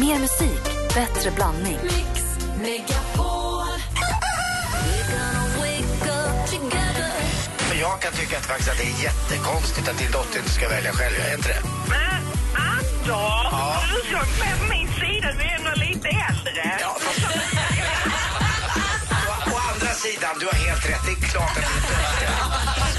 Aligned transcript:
Mer 0.00 0.18
musik, 0.18 0.62
bättre 0.94 1.30
blandning. 1.30 1.78
Mix 1.82 2.22
Megapol. 2.62 3.66
Men 7.68 7.78
jag 7.80 8.00
kan 8.00 8.12
tycka 8.12 8.38
att, 8.38 8.46
faktiskt 8.46 8.70
att 8.70 8.78
det 8.78 8.84
är 8.84 9.02
jättekonstigt 9.02 9.88
att 9.88 9.98
din 9.98 10.10
dotter 10.10 10.38
inte 10.38 10.50
ska 10.50 10.68
välja 10.68 10.92
själv. 10.92 11.14
Är 11.28 11.34
inte 11.34 11.48
det? 11.48 11.60
Men 11.88 12.22
Anders, 12.54 13.92
du 13.92 14.00
som 14.10 14.42
är 14.48 14.56
på 14.58 14.64
min 14.74 14.88
sida, 14.88 15.32
du 15.38 15.44
är 15.44 15.56
ändå 15.58 15.70
lite 15.76 16.08
äldre. 16.08 16.78
Ja, 16.80 16.96
å, 19.28 19.52
å 19.52 19.58
andra 19.72 19.94
sidan, 19.94 20.36
du 20.40 20.46
har 20.46 20.54
helt 20.54 20.88
rätt. 20.90 21.02
Det 21.06 21.12
är 21.12 21.28
klart 21.28 21.50
att 21.50 21.56
det 21.56 21.76
inte 21.80 22.95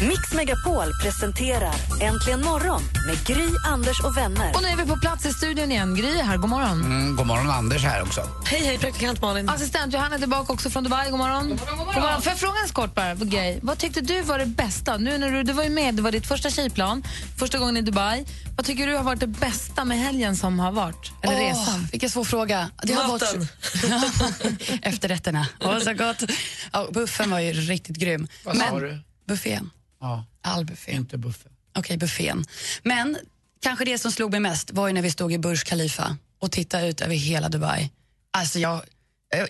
Mix 0.00 0.32
Megapol 0.32 0.92
presenterar 1.02 1.74
Äntligen 2.00 2.44
morgon 2.44 2.82
med 3.06 3.24
Gry, 3.26 3.48
Anders 3.66 4.00
och 4.00 4.16
vänner. 4.16 4.52
Och 4.54 4.62
nu 4.62 4.68
är 4.68 4.76
vi 4.76 4.84
på 4.84 4.96
plats 4.96 5.26
i 5.26 5.32
studion 5.32 5.72
igen. 5.72 5.94
Gry 5.94 6.18
är 6.18 6.22
här, 6.22 6.36
god 6.36 6.50
morgon. 6.50 6.84
mm, 6.84 7.16
God 7.16 7.26
morgon, 7.26 7.50
Anders 7.50 7.84
här 7.84 8.02
också. 8.02 8.20
Hej, 8.44 8.60
hej, 8.66 8.78
praktikant 8.78 9.22
Malin. 9.22 9.48
Assistent 9.48 9.92
Johanna 9.94 10.14
är 10.14 10.18
tillbaka 10.18 10.52
också 10.52 10.70
från 10.70 10.84
Dubai. 10.84 11.10
God 11.10 11.18
morgon. 11.18 11.48
God 11.48 11.58
morgon, 11.60 11.78
god 11.78 11.86
morgon. 11.86 12.22
Fråga 12.36 12.58
en 12.62 12.68
kort 12.68 12.94
bara, 12.94 13.14
grej? 13.14 13.58
Vad 13.62 13.78
tyckte 13.78 14.00
du 14.00 14.22
var 14.22 14.38
det 14.38 14.46
bästa? 14.46 14.96
Nu 14.96 15.18
när 15.18 15.30
du, 15.30 15.42
du 15.42 15.52
var 15.52 15.64
ju 15.64 15.70
med, 15.70 15.94
det 15.94 16.02
var 16.02 16.12
ditt 16.12 16.26
första 16.26 16.50
tjejplan, 16.50 17.04
första 17.38 17.58
gången 17.58 17.76
i 17.76 17.82
Dubai. 17.82 18.24
Vad 18.56 18.66
tycker 18.66 18.86
du 18.86 18.96
har 18.96 19.02
varit 19.02 19.20
det 19.20 19.26
bästa 19.26 19.84
med 19.84 19.98
helgen 19.98 20.36
som 20.36 20.58
har 20.58 20.72
varit? 20.72 21.12
Eller 21.22 21.34
Åh, 21.34 21.40
resan? 21.40 21.88
Vilken 21.92 22.10
svår 22.10 22.24
fråga. 22.24 22.70
Det 22.82 22.92
har 22.92 23.08
Maten. 23.08 23.46
varit 24.40 24.60
Efterrätterna. 24.82 25.46
Åh, 25.60 25.78
så 25.78 25.92
gott. 25.94 26.22
Ja, 26.72 26.88
buffen 26.92 27.30
var 27.30 27.38
ju 27.40 27.52
riktigt 27.52 27.96
grym. 27.96 28.28
Vad 28.44 28.56
sa 28.56 28.80
du? 28.80 28.98
Buffén. 29.28 29.70
Ja, 30.00 30.24
All 30.42 30.64
buffé. 30.64 30.92
inte 30.92 31.18
buffen. 31.18 31.52
Okej, 31.78 31.96
buffén. 31.96 32.44
Men 32.82 33.18
kanske 33.60 33.84
det 33.84 33.98
som 33.98 34.12
slog 34.12 34.30
mig 34.30 34.40
mest 34.40 34.70
var 34.70 34.86
ju 34.88 34.92
när 34.94 35.02
vi 35.02 35.10
stod 35.10 35.32
i 35.32 35.38
Burj 35.38 35.58
Khalifa 35.58 36.16
och 36.38 36.52
tittade 36.52 36.88
ut 36.88 37.00
över 37.00 37.14
hela 37.14 37.48
Dubai. 37.48 37.90
Alltså 38.30 38.58
jag, 38.58 38.82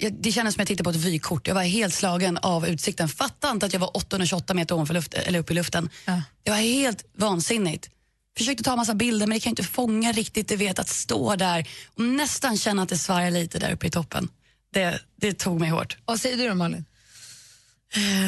jag, 0.00 0.14
det 0.20 0.32
kändes 0.32 0.54
som 0.54 0.62
att 0.62 0.70
jag 0.70 0.78
tittade 0.78 0.84
på 0.84 0.90
ett 0.90 1.04
vykort. 1.04 1.46
Jag 1.46 1.54
var 1.54 1.62
helt 1.62 1.94
slagen 1.94 2.38
av 2.38 2.66
utsikten. 2.66 3.08
Fattade 3.08 3.52
inte 3.52 3.66
att 3.66 3.72
jag 3.72 3.80
var 3.80 3.96
828 3.96 4.54
meter 4.54 4.74
ovanför 4.74 4.94
luft, 4.94 5.14
eller 5.14 5.38
upp 5.38 5.50
i 5.50 5.54
luften. 5.54 5.90
Ja. 6.04 6.22
Det 6.42 6.50
var 6.50 6.58
helt 6.58 7.04
vansinnigt. 7.16 7.90
Försökte 8.38 8.64
ta 8.64 8.76
massa 8.76 8.94
bilder 8.94 9.26
men 9.26 9.36
det 9.36 9.40
kan 9.40 9.50
ju 9.50 9.52
inte 9.52 9.64
fånga 9.64 10.12
riktigt. 10.12 10.48
Du 10.48 10.56
vet 10.56 10.78
att 10.78 10.88
stå 10.88 11.36
där 11.36 11.68
och 11.94 12.04
nästan 12.04 12.56
känna 12.56 12.82
att 12.82 12.88
det 12.88 12.98
svarar 12.98 13.30
lite 13.30 13.58
där 13.58 13.72
uppe 13.72 13.86
i 13.86 13.90
toppen. 13.90 14.28
Det, 14.72 15.00
det 15.16 15.38
tog 15.38 15.60
mig 15.60 15.70
hårt. 15.70 15.96
Vad 16.04 16.20
säger 16.20 16.36
du 16.36 16.48
då, 16.48 16.54
Malin? 16.54 16.84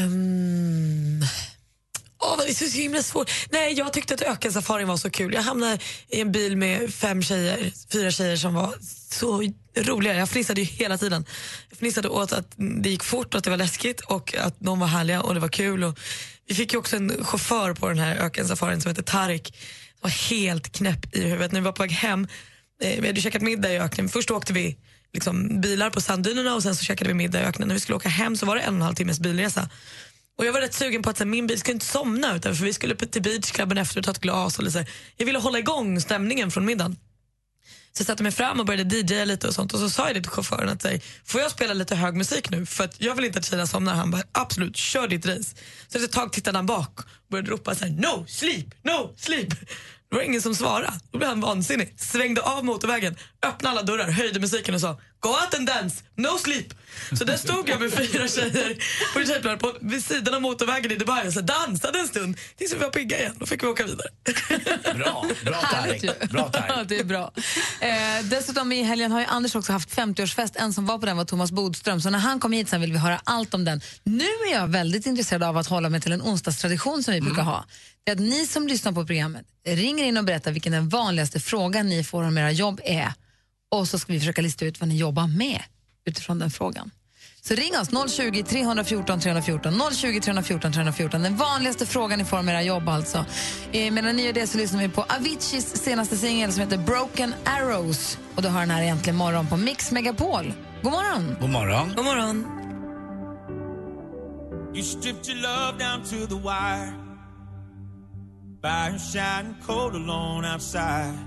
Um... 0.04 1.24
Åh, 2.22 2.36
det 2.38 2.50
är 2.50 2.54
så 2.54 2.78
himla 2.78 3.02
svårt. 3.02 3.30
Nej, 3.50 3.72
jag 3.72 3.92
tyckte 3.92 4.14
att 4.14 4.22
ökensafarin 4.22 4.88
var 4.88 4.96
så 4.96 5.10
kul. 5.10 5.34
Jag 5.34 5.42
hamnade 5.42 5.78
i 6.08 6.20
en 6.20 6.32
bil 6.32 6.56
med 6.56 6.94
fem 6.94 7.22
tjejer, 7.22 7.72
fyra 7.92 8.10
tjejer 8.10 8.36
som 8.36 8.54
var 8.54 8.74
så 9.10 9.52
roliga. 9.76 10.14
Jag 10.14 10.28
fnissade 10.28 10.60
ju 10.60 10.66
hela 10.66 10.98
tiden. 10.98 11.24
Jag 11.68 11.78
fnissade 11.78 12.08
åt 12.08 12.32
att 12.32 12.54
det 12.56 12.88
gick 12.90 13.02
fort 13.04 13.34
och 13.34 13.38
att 13.38 13.44
det 13.44 13.50
var 13.50 13.56
läskigt 13.56 14.00
och 14.00 14.34
att 14.34 14.54
de 14.58 14.80
var 14.80 14.86
härliga 14.86 15.22
och 15.22 15.34
det 15.34 15.40
var 15.40 15.48
kul. 15.48 15.84
Och 15.84 15.98
vi 16.46 16.54
fick 16.54 16.72
ju 16.72 16.78
också 16.78 16.96
en 16.96 17.24
chaufför 17.24 17.74
på 17.74 17.88
den 17.88 17.98
här 17.98 18.16
ökensafarin 18.16 18.80
som 18.80 18.88
heter 18.88 19.02
Tarik. 19.02 19.54
Han 20.00 20.10
var 20.10 20.30
helt 20.30 20.72
knäpp 20.72 21.16
i 21.16 21.22
huvudet. 21.22 21.52
När 21.52 21.60
vi 21.60 21.64
var 21.64 21.72
på 21.72 21.82
väg 21.82 21.92
hem, 21.92 22.28
eh, 22.82 23.00
vi 23.00 23.06
hade 23.06 23.20
käkat 23.20 23.42
middag 23.42 23.72
i 23.72 23.78
öknen. 23.78 24.08
Först 24.08 24.30
åkte 24.30 24.52
vi 24.52 24.76
liksom 25.12 25.60
bilar 25.60 25.90
på 25.90 26.00
sanddynerna 26.00 26.54
och 26.54 26.62
sen 26.62 26.76
så 26.76 26.84
käkade 26.84 27.08
vi 27.08 27.14
middag 27.14 27.40
i 27.40 27.44
öknen. 27.44 27.68
När 27.68 27.74
vi 27.74 27.80
skulle 27.80 27.96
åka 27.96 28.08
hem 28.08 28.36
så 28.36 28.46
var 28.46 28.56
det 28.56 28.62
en 28.62 28.68
och 28.68 28.76
en 28.76 28.82
halv 28.82 28.94
timmes 28.94 29.20
bilresa. 29.20 29.68
Och 30.40 30.46
jag 30.46 30.52
var 30.52 30.60
rätt 30.60 30.74
sugen 30.74 31.02
på 31.02 31.10
att 31.10 31.16
så 31.16 31.24
här, 31.24 31.30
min 31.30 31.46
bil 31.46 31.60
skulle 31.60 31.72
inte 31.72 31.86
somna 31.86 32.36
utan 32.36 32.54
för 32.56 32.64
vi 32.64 32.72
skulle 32.72 32.94
till 32.94 33.22
beachklubben 33.22 33.78
efter 33.78 33.98
och 33.98 34.04
ta 34.04 34.10
ett 34.10 34.18
glas. 34.20 34.58
Och 34.58 34.72
så 34.72 34.84
jag 35.16 35.26
ville 35.26 35.38
hålla 35.38 35.58
igång 35.58 36.00
stämningen 36.00 36.50
från 36.50 36.64
middagen. 36.64 36.96
Så 37.92 38.00
jag 38.00 38.06
satte 38.06 38.22
mig 38.22 38.32
fram 38.32 38.60
och 38.60 38.66
började 38.66 38.96
DJa 38.96 39.24
lite 39.24 39.48
och 39.48 39.54
sånt 39.54 39.74
och 39.74 39.80
så 39.80 39.90
sa 39.90 40.06
jag 40.06 40.16
det 40.16 40.20
till 40.20 40.30
chauffören 40.30 40.68
att 40.68 40.86
får 41.24 41.40
jag 41.40 41.50
spela 41.50 41.74
lite 41.74 41.94
hög 41.94 42.14
musik 42.14 42.50
nu 42.50 42.66
för 42.66 42.84
att 42.84 43.00
jag 43.00 43.14
vill 43.14 43.24
inte 43.24 43.38
att 43.38 43.44
tjejerna 43.44 43.66
somnar. 43.66 43.94
Han 43.94 44.10
bara 44.10 44.22
absolut, 44.32 44.76
kör 44.76 45.08
ditt 45.08 45.26
race. 45.26 45.56
Så 45.88 45.98
efter 45.98 46.00
ett 46.00 46.12
tag 46.12 46.32
tittade 46.32 46.58
han 46.58 46.66
bak 46.66 46.98
och 46.98 47.30
började 47.30 47.50
ropa 47.50 47.74
så 47.74 47.84
här, 47.84 47.92
no 47.92 48.26
sleep, 48.28 48.66
no 48.82 49.14
sleep. 49.16 49.50
Det 50.10 50.16
var 50.16 50.22
ingen 50.22 50.42
som 50.42 50.54
svarade. 50.54 50.92
Då 51.10 51.18
blev 51.18 51.28
han 51.28 51.40
vansinnig. 51.40 51.94
Svängde 51.96 52.42
av 52.42 52.64
motorvägen, 52.64 53.16
öppnade 53.46 53.70
alla 53.70 53.82
dörrar, 53.82 54.10
höjde 54.10 54.40
musiken 54.40 54.74
och 54.74 54.80
sa 54.80 55.00
Go 55.20 55.28
out 55.28 55.54
and 55.54 55.66
dance, 55.66 56.04
no 56.16 56.38
sleep. 56.38 56.74
Så 57.18 57.24
där 57.24 57.36
stod 57.36 57.68
jag 57.68 57.80
med 57.80 57.92
fyra 57.92 58.28
tjejer 58.28 58.76
på 59.12 59.18
en 59.18 59.26
tjejplan 59.26 59.58
på, 59.58 59.76
vid 59.80 60.04
sidan 60.04 60.34
av 60.34 60.42
motorvägen 60.42 60.92
i 60.92 60.96
Dubai 60.96 61.26
och 61.28 61.32
så 61.32 61.40
dansade 61.40 61.98
en 61.98 62.08
stund 62.08 62.36
tills 62.56 62.74
vi 62.74 62.78
var 62.78 62.90
pigga 62.90 63.18
igen. 63.18 63.34
Då 63.38 63.46
fick 63.46 63.62
vi 63.62 63.66
åka 63.66 63.84
vidare. 63.84 64.08
Bra, 64.94 65.26
bra. 65.44 65.60
Tarik. 65.60 66.30
Bra 66.30 66.50
det 66.88 66.98
är 66.98 67.04
bra. 67.04 67.32
Eh, 67.80 68.24
dessutom 68.24 68.72
i 68.72 68.82
helgen 68.82 69.12
har 69.12 69.20
ju 69.20 69.26
Anders 69.26 69.54
också 69.54 69.72
haft 69.72 69.96
50-årsfest. 69.96 70.52
En 70.54 70.72
som 70.72 70.86
var 70.86 70.98
på 70.98 71.06
den 71.06 71.16
var 71.16 71.24
Thomas 71.24 71.52
Bodström. 71.52 72.00
Så 72.00 72.10
när 72.10 72.18
han 72.18 72.40
kom 72.40 72.52
hit 72.52 72.68
sen 72.68 72.80
vill 72.80 72.92
vi 72.92 72.98
höra 72.98 73.20
allt 73.24 73.54
om 73.54 73.64
den. 73.64 73.80
Nu 74.04 74.24
är 74.24 74.52
jag 74.52 74.68
väldigt 74.68 75.06
intresserad 75.06 75.42
av 75.42 75.56
att 75.56 75.66
hålla 75.66 75.88
mig 75.88 76.00
till 76.00 76.12
en 76.12 76.22
onsdagstradition 76.22 77.02
som 77.02 77.14
vi 77.14 77.20
brukar 77.20 77.42
ha. 77.42 77.64
Det 78.04 78.10
är 78.10 78.14
att 78.14 78.20
ni 78.20 78.46
som 78.46 78.68
lyssnar 78.68 78.92
på 78.92 79.06
programmet 79.06 79.46
ringer 79.66 80.04
in 80.04 80.16
och 80.16 80.24
berättar 80.24 80.52
vilken 80.52 80.72
den 80.72 80.88
vanligaste 80.88 81.40
frågan 81.40 81.88
ni 81.88 82.04
får 82.04 82.22
om 82.22 82.38
era 82.38 82.50
jobb 82.50 82.80
är. 82.84 83.12
Och 83.70 83.88
så 83.88 83.98
ska 83.98 84.12
vi 84.12 84.18
försöka 84.18 84.42
lista 84.42 84.64
ut 84.64 84.80
vad 84.80 84.88
ni 84.88 84.96
jobbar 84.96 85.26
med 85.26 85.60
utifrån 86.04 86.38
den 86.38 86.50
frågan. 86.50 86.90
Så 87.42 87.54
ring 87.54 87.78
oss, 87.78 88.12
020 88.12 88.42
314 88.42 89.20
314. 89.20 89.72
020 89.92 90.20
314 90.20 90.72
314. 90.72 91.22
Den 91.22 91.36
vanligaste 91.36 91.86
frågan 91.86 92.18
ni 92.18 92.24
får 92.24 92.38
om 92.38 92.48
era 92.48 92.62
jobb 92.62 92.88
alltså. 92.88 93.24
Eh, 93.72 93.92
medan 93.92 94.16
ni 94.16 94.24
gör 94.26 94.32
det 94.32 94.46
så 94.46 94.58
lyssnar 94.58 94.80
vi 94.80 94.88
på 94.88 95.02
Aviciis 95.02 95.76
senaste 95.84 96.16
singel 96.16 96.52
som 96.52 96.60
heter 96.60 96.78
Broken 96.78 97.34
Arrows. 97.44 98.18
Och 98.36 98.42
du 98.42 98.48
har 98.48 98.60
den 98.60 98.70
här 98.70 98.82
egentligen 98.82 99.16
morgon 99.16 99.46
på 99.46 99.56
Mix 99.56 99.92
Megapol. 99.92 100.52
God 100.82 100.92
morgon! 100.92 101.36
God 101.40 101.50
morgon. 101.50 101.92
God 101.96 102.04
morgon. 102.04 102.46
You 104.74 104.82
stripped 104.82 105.28
your 105.28 105.42
love 105.42 105.78
down 105.78 106.04
to 106.04 106.26
the 106.26 106.40
wire. 106.40 106.94
Fire 108.62 108.98
shining 108.98 109.56
cold 109.66 109.94
alone 109.94 110.54
outside. 110.54 111.18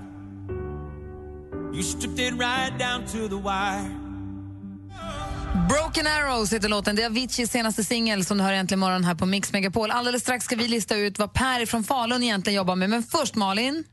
You 1.73 1.84
stripped 1.84 2.19
it 2.19 2.34
right 2.34 2.79
down 2.79 3.05
to 3.05 3.28
the 3.28 3.38
wire. 3.38 4.03
Broken 5.69 6.08
Arrows 6.08 6.53
heter 6.53 6.69
låten. 6.69 6.96
Det 6.96 7.03
är 7.03 7.06
Aviciis 7.06 7.52
senaste 7.52 7.84
singel 7.84 8.25
som 8.25 8.38
du 8.38 8.44
hör 8.44 8.53
äntligen 8.53 8.80
morgon 8.80 9.03
här 9.03 9.16
på 9.16 9.25
Mix 9.25 9.53
Megapol. 9.53 9.91
Alldeles 9.91 10.22
strax 10.22 10.46
ska 10.46 10.56
vi 10.56 10.68
lista 10.68 10.96
ut 10.96 11.19
vad 11.19 11.34
Per 11.34 11.66
från 11.66 11.84
Falun 11.84 12.24
egentligen 12.24 12.58
jobbar 12.58 12.75
med. 12.75 12.90
Men 12.90 13.03
först 13.03 13.36
Malin. 13.36 13.84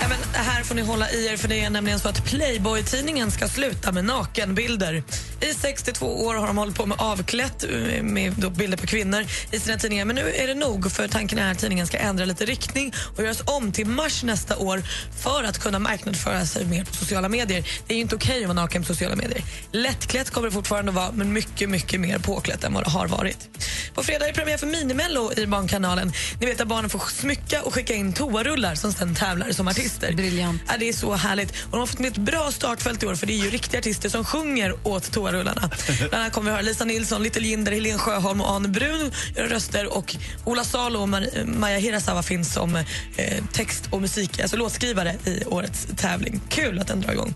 Ja, 0.00 0.08
men 0.08 0.18
här 0.32 0.62
får 0.62 0.74
ni 0.74 0.82
hålla 0.82 1.10
i 1.10 1.26
er 1.26 1.36
för 1.36 1.48
det 1.48 1.64
är 1.64 1.70
nämligen 1.70 1.98
så 1.98 2.08
att 2.08 2.24
Playboy-tidningen 2.24 3.30
ska 3.30 3.48
sluta 3.48 3.92
med 3.92 4.04
nakenbilder. 4.04 5.02
I 5.44 5.54
62 5.54 6.06
år 6.06 6.34
har 6.34 6.46
de 6.46 6.58
hållit 6.58 6.76
på 6.76 6.86
med 6.86 7.00
avklätt 7.00 7.64
eh, 7.64 8.02
med 8.02 8.52
bilder 8.52 8.76
på 8.76 8.86
kvinnor 8.86 9.24
i 9.50 9.60
sina 9.60 9.78
tidningar. 9.78 10.04
Men 10.04 10.16
nu 10.16 10.34
är 10.34 10.46
det 10.46 10.54
nog 10.54 10.92
för 10.92 11.08
tanken 11.08 11.38
är 11.38 11.52
att 11.52 11.58
tidningen 11.58 11.86
ska 11.86 11.98
ändra 11.98 12.24
lite 12.24 12.44
riktning 12.44 12.92
och 13.16 13.22
göras 13.22 13.42
om 13.44 13.72
till 13.72 13.86
mars 13.86 14.22
nästa 14.22 14.56
år 14.56 14.82
för 15.22 15.44
att 15.44 15.58
kunna 15.58 15.78
marknadsföra 15.78 16.46
sig 16.46 16.64
mer 16.64 16.84
på 16.84 16.94
sociala 16.94 17.28
medier. 17.28 17.64
Det 17.86 17.94
är 17.94 17.96
ju 17.96 18.02
inte 18.02 18.14
okej 18.14 18.40
att 18.40 18.48
vara 18.48 18.52
naken 18.52 18.82
på 18.82 18.86
sociala 18.86 19.16
medier. 19.16 19.42
Lättklätt 19.72 20.30
kommer 20.30 20.48
det 20.48 20.54
fortfarande 20.54 20.90
att 20.90 20.96
vara 20.96 21.12
men 21.12 21.32
mycket, 21.32 21.70
mycket 21.70 22.00
mer 22.00 22.18
påklätt 22.18 22.64
än 22.64 22.74
vad 22.74 22.84
det 22.84 22.90
har 22.90 23.06
varit. 23.06 23.48
På 23.94 24.02
fredag 24.02 24.24
är 24.24 24.28
det 24.28 24.34
premiär 24.34 24.56
för 24.56 24.66
Minimello 24.66 25.32
i 25.36 25.46
Barnkanalen. 25.46 26.12
Ni 26.40 26.46
vet 26.46 26.60
att 26.60 26.68
barnen 26.68 26.90
får 26.90 26.98
smycka 26.98 27.62
och 27.62 27.74
skicka 27.74 27.94
in 27.94 28.12
toarullar 28.12 28.74
som 28.74 28.92
sen 28.92 29.14
tävlar 29.14 29.50
som 29.50 29.68
artister. 29.68 30.12
Briljant. 30.12 30.62
Ja, 30.68 30.74
det 30.78 30.88
är 30.88 30.92
så 30.92 31.12
härligt. 31.14 31.50
Och 31.50 31.70
de 31.70 31.80
har 31.80 31.86
fått 31.86 32.00
ett 32.00 32.16
bra 32.16 32.52
startfält 32.52 33.02
i 33.02 33.06
år 33.06 33.14
för 33.14 33.26
det 33.26 33.32
är 33.32 33.44
ju 33.44 33.50
riktiga 33.50 33.78
artister 33.78 34.08
som 34.08 34.24
sjunger 34.24 34.74
åt 34.88 35.12
rullarna. 35.34 35.70
Bland 35.98 36.14
annat 36.14 36.32
kommer 36.32 36.50
vi 36.50 36.52
höra 36.52 36.62
Lisa 36.62 36.84
Nilsson, 36.84 37.22
Little 37.22 37.42
Jinder, 37.46 37.72
Helene 37.72 37.98
Sjöholm 37.98 38.40
och 38.40 38.50
Ane 38.50 38.68
Brun 38.68 39.12
göra 39.36 39.48
röster 39.48 39.96
och 39.96 40.16
Ola 40.44 40.64
Salo 40.64 41.00
och 41.00 41.08
Mar- 41.08 41.46
Maja 41.58 41.78
Hirasawa 41.78 42.22
finns 42.22 42.52
som 42.52 42.76
eh, 42.76 43.44
text 43.52 43.84
och 43.90 44.00
musik, 44.00 44.40
alltså 44.40 44.56
låtskrivare 44.56 45.16
i 45.24 45.44
årets 45.44 45.86
tävling. 45.96 46.40
Kul 46.48 46.78
att 46.78 46.88
den 46.88 47.00
drar 47.00 47.12
igång. 47.12 47.34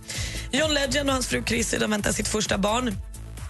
John 0.52 0.74
Legend 0.74 1.08
och 1.08 1.14
hans 1.14 1.26
fru 1.26 1.42
Chrissy 1.46 1.78
de 1.78 1.90
väntar 1.90 2.12
sitt 2.12 2.28
första 2.28 2.58
barn. 2.58 2.94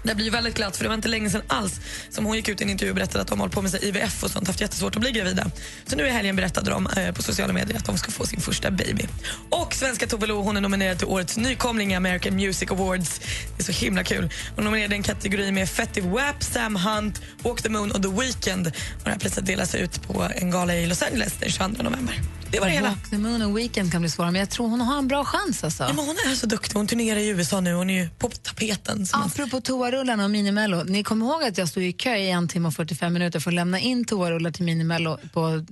Det 0.03 0.15
blir 0.15 0.31
väldigt 0.31 0.55
glatt 0.55 0.77
för 0.77 0.85
det 0.85 0.89
var 0.89 0.95
inte 0.95 1.09
länge 1.09 1.31
sedan 1.31 1.43
alls 1.47 1.81
som 2.11 2.25
hon 2.25 2.37
gick 2.37 2.49
ut 2.49 2.61
i 2.61 2.65
en 2.65 2.71
intervju 2.71 2.91
och 2.91 2.97
berättade 2.97 3.23
att 3.23 3.29
de 3.29 3.39
håller 3.39 3.53
på 3.53 3.63
med 3.63 3.71
sig 3.71 3.85
IVF 3.85 4.25
och 4.25 4.31
sånt, 4.31 4.47
haft 4.47 4.61
jättesvårt 4.61 4.97
att 4.97 5.01
bli 5.01 5.11
gravida. 5.11 5.51
Så 5.87 5.97
nu 5.97 6.07
i 6.07 6.11
helgen 6.11 6.37
berättade 6.37 6.71
de 6.71 6.87
eh, 6.87 7.15
på 7.15 7.23
sociala 7.23 7.53
medier 7.53 7.79
att 7.79 7.85
de 7.85 7.99
ska 7.99 8.11
få 8.11 8.27
sin 8.27 8.41
första 8.41 8.71
baby. 8.71 9.07
Och 9.51 9.75
svenska 9.75 10.07
Tove 10.07 10.27
Lo, 10.27 10.43
hon 10.43 10.57
är 10.57 10.61
nominerad 10.61 10.99
till 10.99 11.07
årets 11.07 11.37
nykomling 11.37 11.93
i 11.93 11.95
American 11.95 12.35
Music 12.37 12.71
Awards. 12.71 13.21
Det 13.57 13.63
är 13.63 13.73
så 13.73 13.85
himla 13.85 14.05
kul. 14.05 14.31
Hon 14.55 14.65
nominerade 14.65 14.95
en 14.95 15.03
kategori 15.03 15.53
med 15.53 15.69
Fetty 15.69 16.01
Wap, 16.01 16.43
Sam 16.43 16.77
Hunt, 16.77 17.23
Walk 17.43 17.63
the 17.63 17.69
Moon 17.69 17.93
och 17.93 18.03
The 18.03 18.09
Weeknd. 18.09 18.67
Och 18.67 19.05
det 19.05 19.11
här 19.11 19.19
priset 19.19 19.47
delas 19.47 19.75
ut 19.75 20.03
på 20.03 20.29
en 20.35 20.51
gala 20.51 20.75
i 20.75 20.87
Los 20.87 21.03
Angeles 21.03 21.33
den 21.41 21.51
22 21.51 21.83
november. 21.83 22.38
Det 22.51 22.61
var 22.61 22.67
det 22.67 22.73
hela. 22.73 22.95
The 23.11 23.19
Moon 23.19 23.43
och 23.43 23.59
Weekend 23.59 23.93
kan 23.93 24.01
bli 24.03 24.11
svåra, 24.11 24.31
men 24.31 24.39
jag 24.39 24.51
tror 24.51 24.69
hon 24.69 24.81
har 24.81 24.99
en 24.99 25.09
bra 25.09 25.25
chans. 25.25 25.65
Alltså. 25.65 25.83
Ja, 25.83 25.89
men 25.93 26.05
hon 26.05 26.17
är 26.31 26.35
så 26.35 26.47
duktig. 26.47 26.75
Hon 26.77 26.87
turnerar 26.87 27.19
i 27.21 27.29
USA 27.29 27.61
nu. 27.61 27.73
Hon 27.75 27.91
är 27.91 28.03
ju 28.03 28.09
på 28.11 28.29
tapeten. 28.29 29.07
Som 29.07 29.21
man- 29.21 29.29
Apropå 29.29 29.61
toarullarna 29.61 30.25
och 30.25 30.31
Minimello. 30.31 30.83
Ni 30.85 31.03
kommer 31.05 31.27
ihåg 31.27 31.43
att 31.45 31.59
jag 31.59 31.69
stod 31.69 31.83
i 31.83 31.93
kö 31.93 32.17
i 32.17 32.31
en 32.31 32.49
timme 32.49 32.69
och 32.69 32.75
45 32.75 33.13
minuter 33.13 33.41
för 33.41 33.51
att 33.51 33.55
lämna 33.55 33.79
in 33.81 34.05
toarullar 34.05 34.51
till 34.51 34.65
Minimello 34.65 35.19
på 35.33 35.65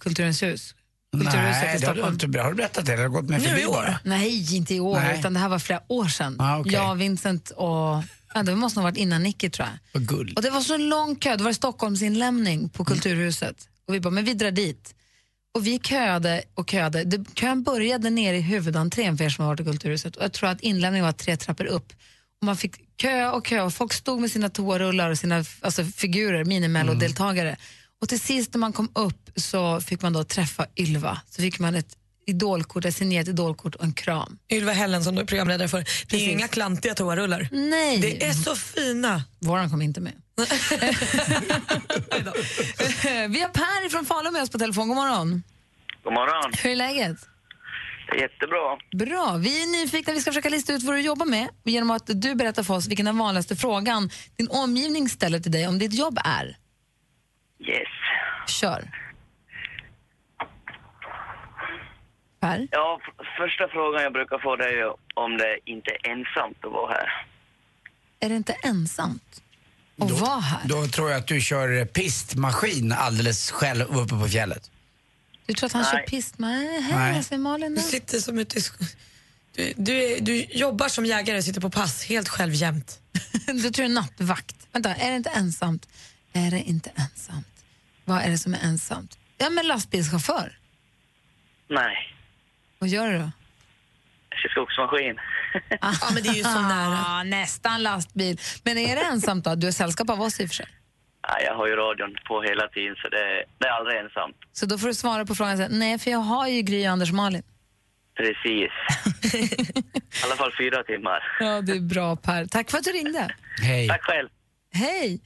Kulturens 0.00 0.42
hus? 0.42 0.74
Nej, 1.14 1.24
det 1.32 1.38
har, 1.38 1.72
du 1.74 1.78
Stockholm. 1.78 2.14
inte, 2.22 2.40
har 2.40 2.50
du 2.50 2.56
berättat 2.56 2.86
det? 2.86 2.92
Eller 2.92 3.02
har 3.02 3.10
du 3.10 3.14
gått 3.16 3.28
med 3.30 3.40
Nu 3.40 3.48
förbi 3.48 3.62
i 3.62 3.66
år? 3.66 3.72
bara? 3.72 3.98
Nej, 4.04 4.56
inte 4.56 4.74
i 4.74 4.80
år, 4.80 5.00
Nej. 5.00 5.18
utan 5.18 5.34
det 5.34 5.40
här 5.40 5.48
var 5.48 5.58
flera 5.58 5.80
år 5.88 6.04
sedan. 6.08 6.36
Ah, 6.40 6.58
okej. 6.58 6.72
Jag, 6.72 6.94
Vincent 6.94 7.50
och... 7.50 8.02
Ja, 8.34 8.42
det 8.42 8.54
måste 8.56 8.80
ha 8.80 8.84
varit 8.84 8.96
innan 8.96 9.22
Nicky, 9.22 9.50
tror 9.50 9.68
jag. 9.92 10.02
Och 10.36 10.42
det 10.42 10.50
var 10.50 10.60
så 10.60 10.76
lång 10.76 11.16
kö, 11.16 11.36
det 11.36 11.44
var 11.44 11.52
Stockholmsinlämning 11.52 12.68
på 12.68 12.84
Kulturhuset. 12.84 13.56
Och 13.88 13.94
vi 13.94 14.00
bara, 14.00 14.10
men 14.10 14.24
vi 14.24 14.34
drar 14.34 14.50
dit. 14.50 14.94
Och 15.54 15.66
vi 15.66 15.78
köade 15.78 16.42
och 16.54 16.70
köade. 16.70 17.04
Det, 17.04 17.34
kön 17.34 17.62
började 17.62 18.10
nere 18.10 18.36
i 18.36 18.40
huvudentrén 18.40 19.18
för 19.18 19.24
er 19.24 19.28
som 19.28 19.44
har 19.44 19.52
varit 19.52 19.60
i 19.60 19.64
Kulturhuset. 19.64 20.16
Och 20.16 20.24
jag 20.24 20.32
tror 20.32 20.48
att 20.48 20.60
inlämningen 20.60 21.04
var 21.04 21.12
tre 21.12 21.36
trappor 21.36 21.64
upp. 21.64 21.92
Och 22.40 22.46
man 22.46 22.56
fick 22.56 22.96
kö 22.96 23.30
och 23.30 23.44
kö 23.44 23.60
och 23.60 23.74
folk 23.74 23.92
stod 23.92 24.20
med 24.20 24.30
sina 24.30 24.48
toarullar 24.48 25.10
och 25.10 25.18
sina 25.18 25.44
alltså, 25.60 25.84
figurer, 25.84 26.44
minimello-deltagare. 26.44 27.56
Och 28.00 28.08
till 28.08 28.20
sist 28.20 28.54
när 28.54 28.58
man 28.58 28.72
kom 28.72 28.90
upp 28.94 29.30
så 29.36 29.80
fick 29.80 30.02
man 30.02 30.12
då 30.12 30.24
träffa 30.24 30.66
Ylva. 30.76 31.20
Så 31.30 31.42
fick 31.42 31.58
man 31.58 31.74
ett 31.74 31.96
idolkort, 32.26 32.84
ett 32.84 32.96
signerat 32.96 33.28
idolkort 33.28 33.74
och 33.74 33.84
en 33.84 33.92
kram. 33.92 34.38
Ylva 34.52 34.72
Hällen 34.72 35.04
som 35.04 35.14
du 35.14 35.22
är 35.22 35.26
programledare 35.26 35.68
för. 35.68 35.78
Det 35.78 35.82
är 35.82 36.06
Precis. 36.06 36.28
inga 36.28 36.48
klantiga 36.48 36.94
toarullar. 36.94 37.48
Nej! 37.52 37.98
Det 38.00 38.24
är 38.24 38.32
så 38.32 38.56
fina. 38.56 39.22
Våran 39.38 39.70
kom 39.70 39.82
inte 39.82 40.00
med. 40.00 40.21
Vi 43.28 43.40
har 43.40 43.48
Per 43.48 43.88
från 43.88 44.04
Falun 44.04 44.32
med 44.32 44.42
oss 44.42 44.50
på 44.50 44.58
telefon. 44.58 44.88
God 44.88 44.96
morgon. 44.96 45.42
God 46.02 46.12
morgon. 46.12 46.52
Hur 46.62 46.70
är 46.70 46.76
läget? 46.76 47.16
Jättebra. 48.20 48.78
Bra. 48.92 49.36
Vi 49.40 49.62
är 49.62 49.66
nyfikna. 49.82 50.12
Vi 50.12 50.20
ska 50.20 50.30
försöka 50.30 50.48
lista 50.48 50.72
ut 50.72 50.82
vad 50.82 50.96
du 50.96 51.00
jobbar 51.00 51.26
med 51.26 51.48
genom 51.64 51.90
att 51.90 52.02
du 52.06 52.34
berättar 52.34 52.62
för 52.62 52.74
oss 52.74 52.88
vilken 52.88 53.06
den 53.06 53.18
vanligaste 53.18 53.56
frågan 53.56 54.10
din 54.36 54.48
omgivning 54.50 55.08
ställer 55.08 55.40
till 55.40 55.52
dig 55.52 55.68
om 55.68 55.78
ditt 55.78 55.94
jobb 55.94 56.18
är. 56.24 56.56
Yes. 57.58 57.88
Kör. 58.46 58.90
Per? 62.40 62.68
Ja, 62.70 63.00
första 63.38 63.68
frågan 63.68 64.02
jag 64.02 64.12
brukar 64.12 64.38
få 64.38 64.56
det 64.56 64.64
är 64.64 64.72
ju 64.72 64.90
om 65.14 65.36
det 65.36 65.58
inte 65.64 65.90
är 65.90 66.10
ensamt 66.10 66.64
att 66.64 66.72
vara 66.72 66.92
här. 66.92 67.26
Är 68.20 68.28
det 68.28 68.36
inte 68.36 68.56
ensamt 68.62 69.42
att 70.00 70.10
vara 70.10 70.40
här? 70.40 70.60
Då 70.64 70.86
tror 70.86 71.10
jag 71.10 71.18
att 71.18 71.26
du 71.26 71.40
kör 71.40 71.84
pistmaskin 71.84 72.92
alldeles 72.92 73.50
själv 73.50 73.82
uppe 73.82 74.14
på 74.14 74.28
fjället. 74.28 74.70
Du 75.46 75.54
tror 75.54 75.66
att 75.66 75.72
han 75.72 75.84
kör 75.84 75.92
Nej. 75.92 76.06
pist? 76.06 76.38
Nej, 76.38 77.22
Nej. 77.30 77.38
Malin 77.38 77.74
Du 77.74 77.80
sitter 77.80 78.18
som 78.18 78.38
ute 78.38 78.58
i 78.58 78.62
du, 79.56 79.72
du, 79.76 80.02
är, 80.02 80.20
du 80.20 80.44
jobbar 80.44 80.88
som 80.88 81.06
jägare, 81.06 81.42
sitter 81.42 81.60
på 81.60 81.70
pass 81.70 82.04
helt 82.04 82.28
själv 82.28 82.54
jämt. 82.54 83.00
Du 83.46 83.70
tror 83.70 83.84
är 83.84 83.88
nattvakt. 83.88 84.56
Vänta, 84.72 84.94
är 84.94 85.10
det 85.10 85.16
inte 85.16 85.30
ensamt? 85.30 85.88
Är 86.32 86.50
det 86.50 86.60
inte 86.60 86.90
ensamt? 86.94 87.64
Vad 88.04 88.22
är 88.22 88.30
det 88.30 88.38
som 88.38 88.54
är 88.54 88.58
ensamt? 88.62 89.18
Ja, 89.38 89.50
men 89.50 89.66
lastbilschaufför. 89.66 90.58
Nej, 91.68 92.16
Vad 92.78 92.88
gör 92.88 93.12
du 93.12 93.18
då? 93.18 93.30
jag 94.30 94.38
kör 94.38 94.48
skogsmaskin. 94.48 95.16
Ja, 95.80 95.92
men 96.14 96.22
det 96.22 96.28
är 96.28 96.34
ju 96.34 96.42
så 96.42 96.60
nära. 96.60 96.98
Ah, 97.06 97.22
nästan 97.22 97.82
lastbil. 97.82 98.40
Men 98.64 98.78
är 98.78 98.96
det 98.96 99.02
ensamt 99.02 99.44
då? 99.44 99.54
Du 99.54 99.66
är 99.66 99.72
sällskap 99.72 100.10
av 100.10 100.20
oss 100.20 100.40
i 100.40 100.44
och 100.44 100.48
för 100.48 100.54
sig. 100.54 100.66
Nej, 101.28 101.44
jag 101.44 101.54
har 101.54 101.66
ju 101.66 101.76
radion 101.76 102.16
på 102.28 102.42
hela 102.42 102.68
tiden 102.68 102.96
så 102.96 103.08
det, 103.08 103.44
det 103.58 103.66
är 103.66 103.72
aldrig 103.72 103.98
ensamt. 103.98 104.36
Så 104.52 104.66
då 104.66 104.78
får 104.78 104.88
du 104.88 104.94
svara 104.94 105.26
på 105.26 105.34
frågan 105.34 105.66
nej 105.70 105.98
för 105.98 106.10
jag 106.10 106.18
har 106.18 106.48
ju 106.48 106.62
Gry, 106.62 106.84
Anders 106.84 107.10
och 107.10 107.16
Malin. 107.16 107.42
Precis. 108.16 108.72
I 110.20 110.24
alla 110.24 110.36
fall 110.36 110.52
fyra 110.58 110.82
timmar. 110.82 111.20
Ja, 111.40 111.60
det 111.60 111.72
är 111.72 111.80
bra 111.80 112.16
Per. 112.16 112.46
Tack 112.46 112.70
för 112.70 112.78
att 112.78 112.84
du 112.84 112.90
ringde. 112.90 113.34
Hej. 113.62 113.88
Tack 113.88 114.02
själv. 114.02 114.28
Hej! 114.74 115.20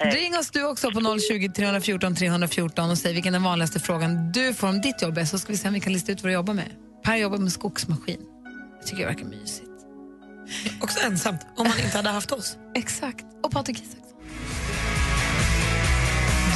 Ring 0.00 0.36
oss 0.38 0.50
du 0.50 0.64
också 0.64 0.90
på 0.90 1.18
020 1.28 1.48
314 1.48 2.14
314 2.14 2.90
och 2.90 2.98
säg 2.98 3.12
vilken 3.14 3.32
den 3.32 3.42
vanligaste 3.42 3.80
frågan 3.80 4.32
du 4.32 4.54
får 4.54 4.68
om 4.68 4.80
ditt 4.80 5.02
jobb 5.02 5.18
är 5.18 5.24
så 5.24 5.38
ska 5.38 5.52
vi 5.52 5.58
se 5.58 5.68
om 5.68 5.74
vi 5.74 5.80
kan 5.80 5.92
lista 5.92 6.12
ut 6.12 6.22
vad 6.22 6.30
du 6.30 6.34
jobbar 6.34 6.54
med. 6.54 6.70
Per 7.04 7.16
jobbar 7.16 7.38
med 7.38 7.52
skogsmaskin. 7.52 8.20
Jag 8.78 8.86
tycker 8.86 9.02
det 9.02 9.06
verkar 9.06 9.24
mysigt. 9.24 9.71
Också 10.80 11.00
ensamt, 11.00 11.40
om 11.56 11.68
man 11.68 11.78
inte 11.78 11.96
hade 11.96 12.08
haft 12.08 12.32
oss. 12.32 12.56
Exakt. 12.74 13.24
Och 13.42 13.52
Patrik 13.52 13.76
Isaksson. 13.76 14.02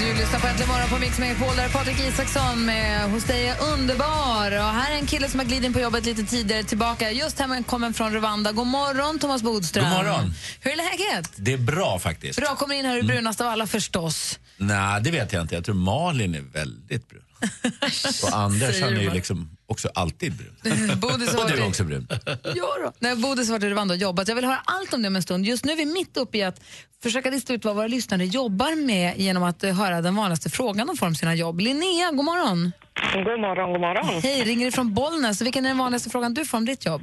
Du 0.01 0.15
lyssnar 0.15 0.41
på 0.41 0.47
Äntligen 0.47 0.69
morgon 0.73 0.89
på 0.89 0.99
Mix 0.99 1.19
Megapol. 1.19 1.57
Där 1.57 1.65
är 1.65 1.69
Patrik 1.69 2.01
Isaksson 2.01 2.65
med 2.65 3.11
Hos 3.11 3.25
dig 3.25 3.49
är 3.49 3.63
underbar. 3.63 4.47
Och 4.47 4.65
här 4.65 4.93
är 4.93 4.99
en 4.99 5.07
kille 5.07 5.29
som 5.29 5.41
har 5.41 5.47
glidit 5.47 5.65
in 5.65 5.73
på 5.73 5.81
jobbet 5.81 6.05
lite 6.05 6.23
tidigare 6.23 6.63
tillbaka. 6.63 7.11
Just 7.11 7.39
hemkommen 7.39 7.95
från 7.95 8.13
Rwanda. 8.13 8.53
God 8.53 8.67
morgon, 8.67 9.19
Thomas 9.19 9.43
Bodström. 9.43 9.85
God 9.85 9.93
morgon. 9.93 10.35
Hur 10.61 10.73
är 10.73 10.77
läget? 10.77 11.31
Det 11.37 11.53
är 11.53 11.59
bra 11.59 11.99
faktiskt. 11.99 12.39
Bra, 12.39 12.57
kommer 12.57 12.75
in 12.75 12.85
här 12.85 12.97
ur 12.97 13.03
brunast 13.03 13.41
av 13.41 13.47
alla 13.47 13.67
förstås. 13.67 14.39
Nej, 14.57 15.03
det 15.03 15.11
vet 15.11 15.33
jag 15.33 15.43
inte. 15.43 15.55
Jag 15.55 15.65
tror 15.65 15.75
Malin 15.75 16.35
är 16.35 16.41
väldigt 16.41 17.09
brun. 17.09 17.23
Och 18.23 18.37
Anders, 18.37 18.81
han 18.81 18.97
är 18.97 19.01
ju 19.01 19.11
liksom 19.11 19.56
också 19.67 19.89
alltid 19.95 20.33
brun. 20.37 20.57
Bodis 21.01 21.35
har 21.35 21.45
Och 21.45 21.51
du 21.51 21.63
är 21.63 21.69
också 21.69 21.85
brun. 21.85 22.09
Ja 22.43 22.77
då. 22.83 22.93
Nej, 22.99 23.17
Bodis 23.17 23.49
har 23.49 23.55
varit 23.55 23.65
i 23.65 23.71
Rwanda 23.71 23.95
och 23.95 24.01
jobbat. 24.01 24.29
Jag 24.29 24.35
vill 24.35 24.45
höra 24.45 24.61
allt 24.65 24.95
om 24.95 25.03
det 25.03 25.09
om 25.09 25.17
en 25.17 25.23
stund. 25.23 25.47
Just 25.47 25.65
nu 25.65 25.73
är 25.73 25.77
vi 25.77 25.87
mitt 25.87 26.17
uppe 26.17 26.39
i 26.39 26.43
att 26.43 26.61
försöka 27.03 27.31
lista 27.31 27.55
ut 27.55 27.65
vad 27.65 27.77
våra 27.77 27.87
lyssnare 27.87 28.25
jobbar 28.25 28.87
med 28.87 29.19
genom 29.19 29.43
att 29.43 29.65
eh, 29.65 29.75
höra 29.75 30.01
den 30.01 30.17
vanligaste 30.17 30.51
frågan 30.51 30.87
de 30.87 30.97
får 30.97 31.07
om 31.07 31.15
sina 31.15 31.35
jobb. 31.35 31.61
Linnea, 31.61 32.11
god 32.11 32.25
morgon. 32.25 32.73
God 33.15 33.41
morgon, 33.41 33.73
god 33.73 33.81
morgon. 33.81 34.23
Hej, 34.23 34.45
ringer 34.45 34.67
ifrån 34.67 34.95
Bollnäs. 34.95 35.43
Vilken 35.43 35.65
är 35.65 35.69
den 35.69 35.79
vanligaste 35.79 36.11
frågan 36.11 36.35
du 36.35 36.45
får 36.45 36.59
om 36.59 36.65
ditt 36.67 36.87
jobb? 36.87 37.03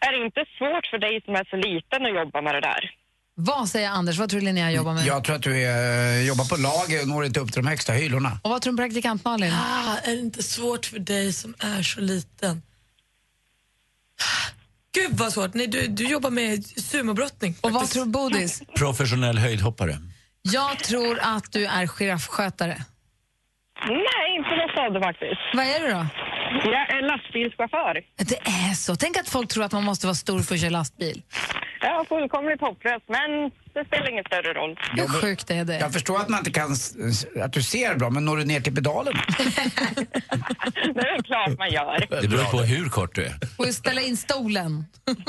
Är 0.00 0.12
det 0.18 0.24
inte 0.24 0.44
svårt 0.58 0.86
för 0.90 0.98
dig 0.98 1.22
som 1.24 1.34
är 1.34 1.44
så 1.50 1.56
liten 1.56 2.06
att 2.06 2.14
jobba 2.14 2.42
med 2.42 2.54
det 2.54 2.60
där? 2.60 2.90
Vad 3.34 3.68
säger 3.68 3.88
Anders? 3.88 4.18
Vad 4.18 4.30
tror 4.30 4.40
du 4.40 4.46
Linnea 4.46 4.70
jobbar 4.70 4.94
med? 4.94 5.06
Jag 5.06 5.24
tror 5.24 5.36
att 5.36 5.42
du 5.42 5.62
är, 5.62 6.22
jobbar 6.22 6.44
på 6.44 6.56
lager 6.56 7.02
och 7.02 7.08
når 7.08 7.24
inte 7.24 7.40
upp 7.40 7.52
till 7.52 7.62
de 7.62 7.68
högsta 7.68 7.92
hyllorna. 7.92 8.38
Och 8.42 8.50
vad 8.50 8.62
tror 8.62 8.72
du 8.72 8.76
praktikant 8.76 9.24
Malin? 9.24 9.52
Ah, 9.52 9.96
är 10.04 10.14
det 10.14 10.20
inte 10.20 10.42
svårt 10.42 10.86
för 10.86 10.98
dig 10.98 11.32
som 11.32 11.54
är 11.58 11.82
så 11.82 12.00
liten? 12.00 12.62
Gud 14.94 15.10
vad 15.18 15.32
svårt. 15.32 15.54
Nej, 15.54 15.66
du, 15.66 15.86
du 15.86 16.04
jobbar 16.04 16.30
med 16.30 16.66
sumobrottning. 16.66 17.54
Och 17.60 17.70
vad 17.70 17.88
tror 17.90 18.06
Bodis? 18.06 18.62
Professionell 18.76 19.38
höjdhoppare. 19.38 19.98
Jag 20.42 20.78
tror 20.78 21.18
att 21.22 21.52
du 21.52 21.66
är 21.66 21.86
giraffskötare. 21.86 22.84
Nej, 23.88 24.36
inte 24.38 24.50
något 24.50 24.86
av 24.86 24.92
det 24.92 25.00
faktiskt. 25.00 25.40
Vad 25.54 25.66
är 25.66 25.80
du 25.80 25.86
då? 25.86 26.06
Jag 26.64 26.90
är 26.90 27.02
lastbilschaufför. 27.08 28.02
Det 28.16 28.38
är 28.70 28.74
så. 28.74 28.96
Tänk 28.96 29.16
att 29.16 29.28
folk 29.28 29.48
tror 29.48 29.64
att 29.64 29.72
man 29.72 29.84
måste 29.84 30.06
vara 30.06 30.14
stor 30.14 30.40
för 30.40 30.54
att 30.54 30.60
köra 30.60 30.70
lastbil. 30.70 31.22
Ja, 31.82 32.04
fullkomligt 32.08 32.60
hopplöst, 32.60 33.04
men 33.08 33.50
det 33.74 33.84
spelar 33.86 34.10
ingen 34.10 34.24
större 34.24 34.52
roll. 34.52 34.78
Hur 34.96 35.08
sjukt 35.08 35.50
är 35.50 35.64
det? 35.64 35.78
Jag 35.78 35.92
förstår 35.92 36.16
att 36.20 36.28
man 36.28 36.38
inte 36.38 36.50
kan, 36.50 36.72
att 37.44 37.52
du 37.52 37.62
ser 37.62 37.94
bra, 37.94 38.10
men 38.10 38.24
når 38.24 38.36
du 38.36 38.44
ner 38.44 38.60
till 38.60 38.74
pedalen? 38.74 39.14
Det 40.94 41.00
är 41.00 41.14
väl 41.14 41.22
klart 41.24 41.58
man 41.58 41.70
gör. 41.70 42.20
Det 42.22 42.28
beror 42.28 42.50
på 42.50 42.58
hur 42.58 42.88
kort 42.88 43.14
du 43.14 43.24
är. 43.24 43.34
Och 43.56 43.66
ställa 43.66 44.00
in 44.00 44.16
stolen. 44.16 44.84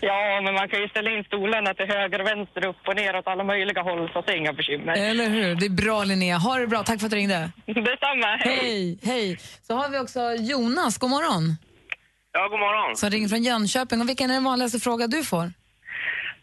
Ja, 0.00 0.40
men 0.44 0.54
man 0.54 0.68
kan 0.68 0.80
ju 0.80 0.88
ställa 0.88 1.10
in 1.10 1.24
stolarna 1.24 1.74
till 1.74 1.86
höger 1.86 2.20
och 2.20 2.26
vänster, 2.26 2.66
upp 2.66 2.76
och 2.88 2.96
ner 2.96 3.16
åt 3.16 3.26
alla 3.26 3.44
möjliga 3.44 3.82
håll, 3.82 4.10
så 4.12 4.20
det 4.20 4.32
är 4.32 4.36
inga 4.36 4.52
bekymmer. 4.52 4.92
Eller 4.92 5.28
hur? 5.28 5.54
Det 5.54 5.66
är 5.66 5.70
bra 5.70 6.04
Linnea. 6.04 6.38
Ha 6.38 6.58
det 6.58 6.66
bra. 6.66 6.82
Tack 6.82 7.00
för 7.00 7.06
att 7.06 7.10
du 7.10 7.16
ringde. 7.16 7.50
Detsamma, 7.66 8.36
hej! 8.38 8.58
Hej, 8.62 8.98
hej. 9.02 9.38
Så 9.66 9.74
har 9.74 9.88
vi 9.88 9.98
också 9.98 10.20
Jonas. 10.34 10.98
God 10.98 11.10
morgon. 11.10 11.56
Ja, 12.36 12.48
god 12.50 12.60
morgon. 12.60 12.96
Som 12.96 13.10
ringer 13.10 13.28
från 13.28 13.42
Jönköping. 13.42 14.00
Och 14.00 14.08
vilken 14.08 14.30
är 14.30 14.34
den 14.34 14.44
vanligaste 14.44 14.78
fråga 14.80 15.06
du 15.06 15.24
får? 15.24 15.52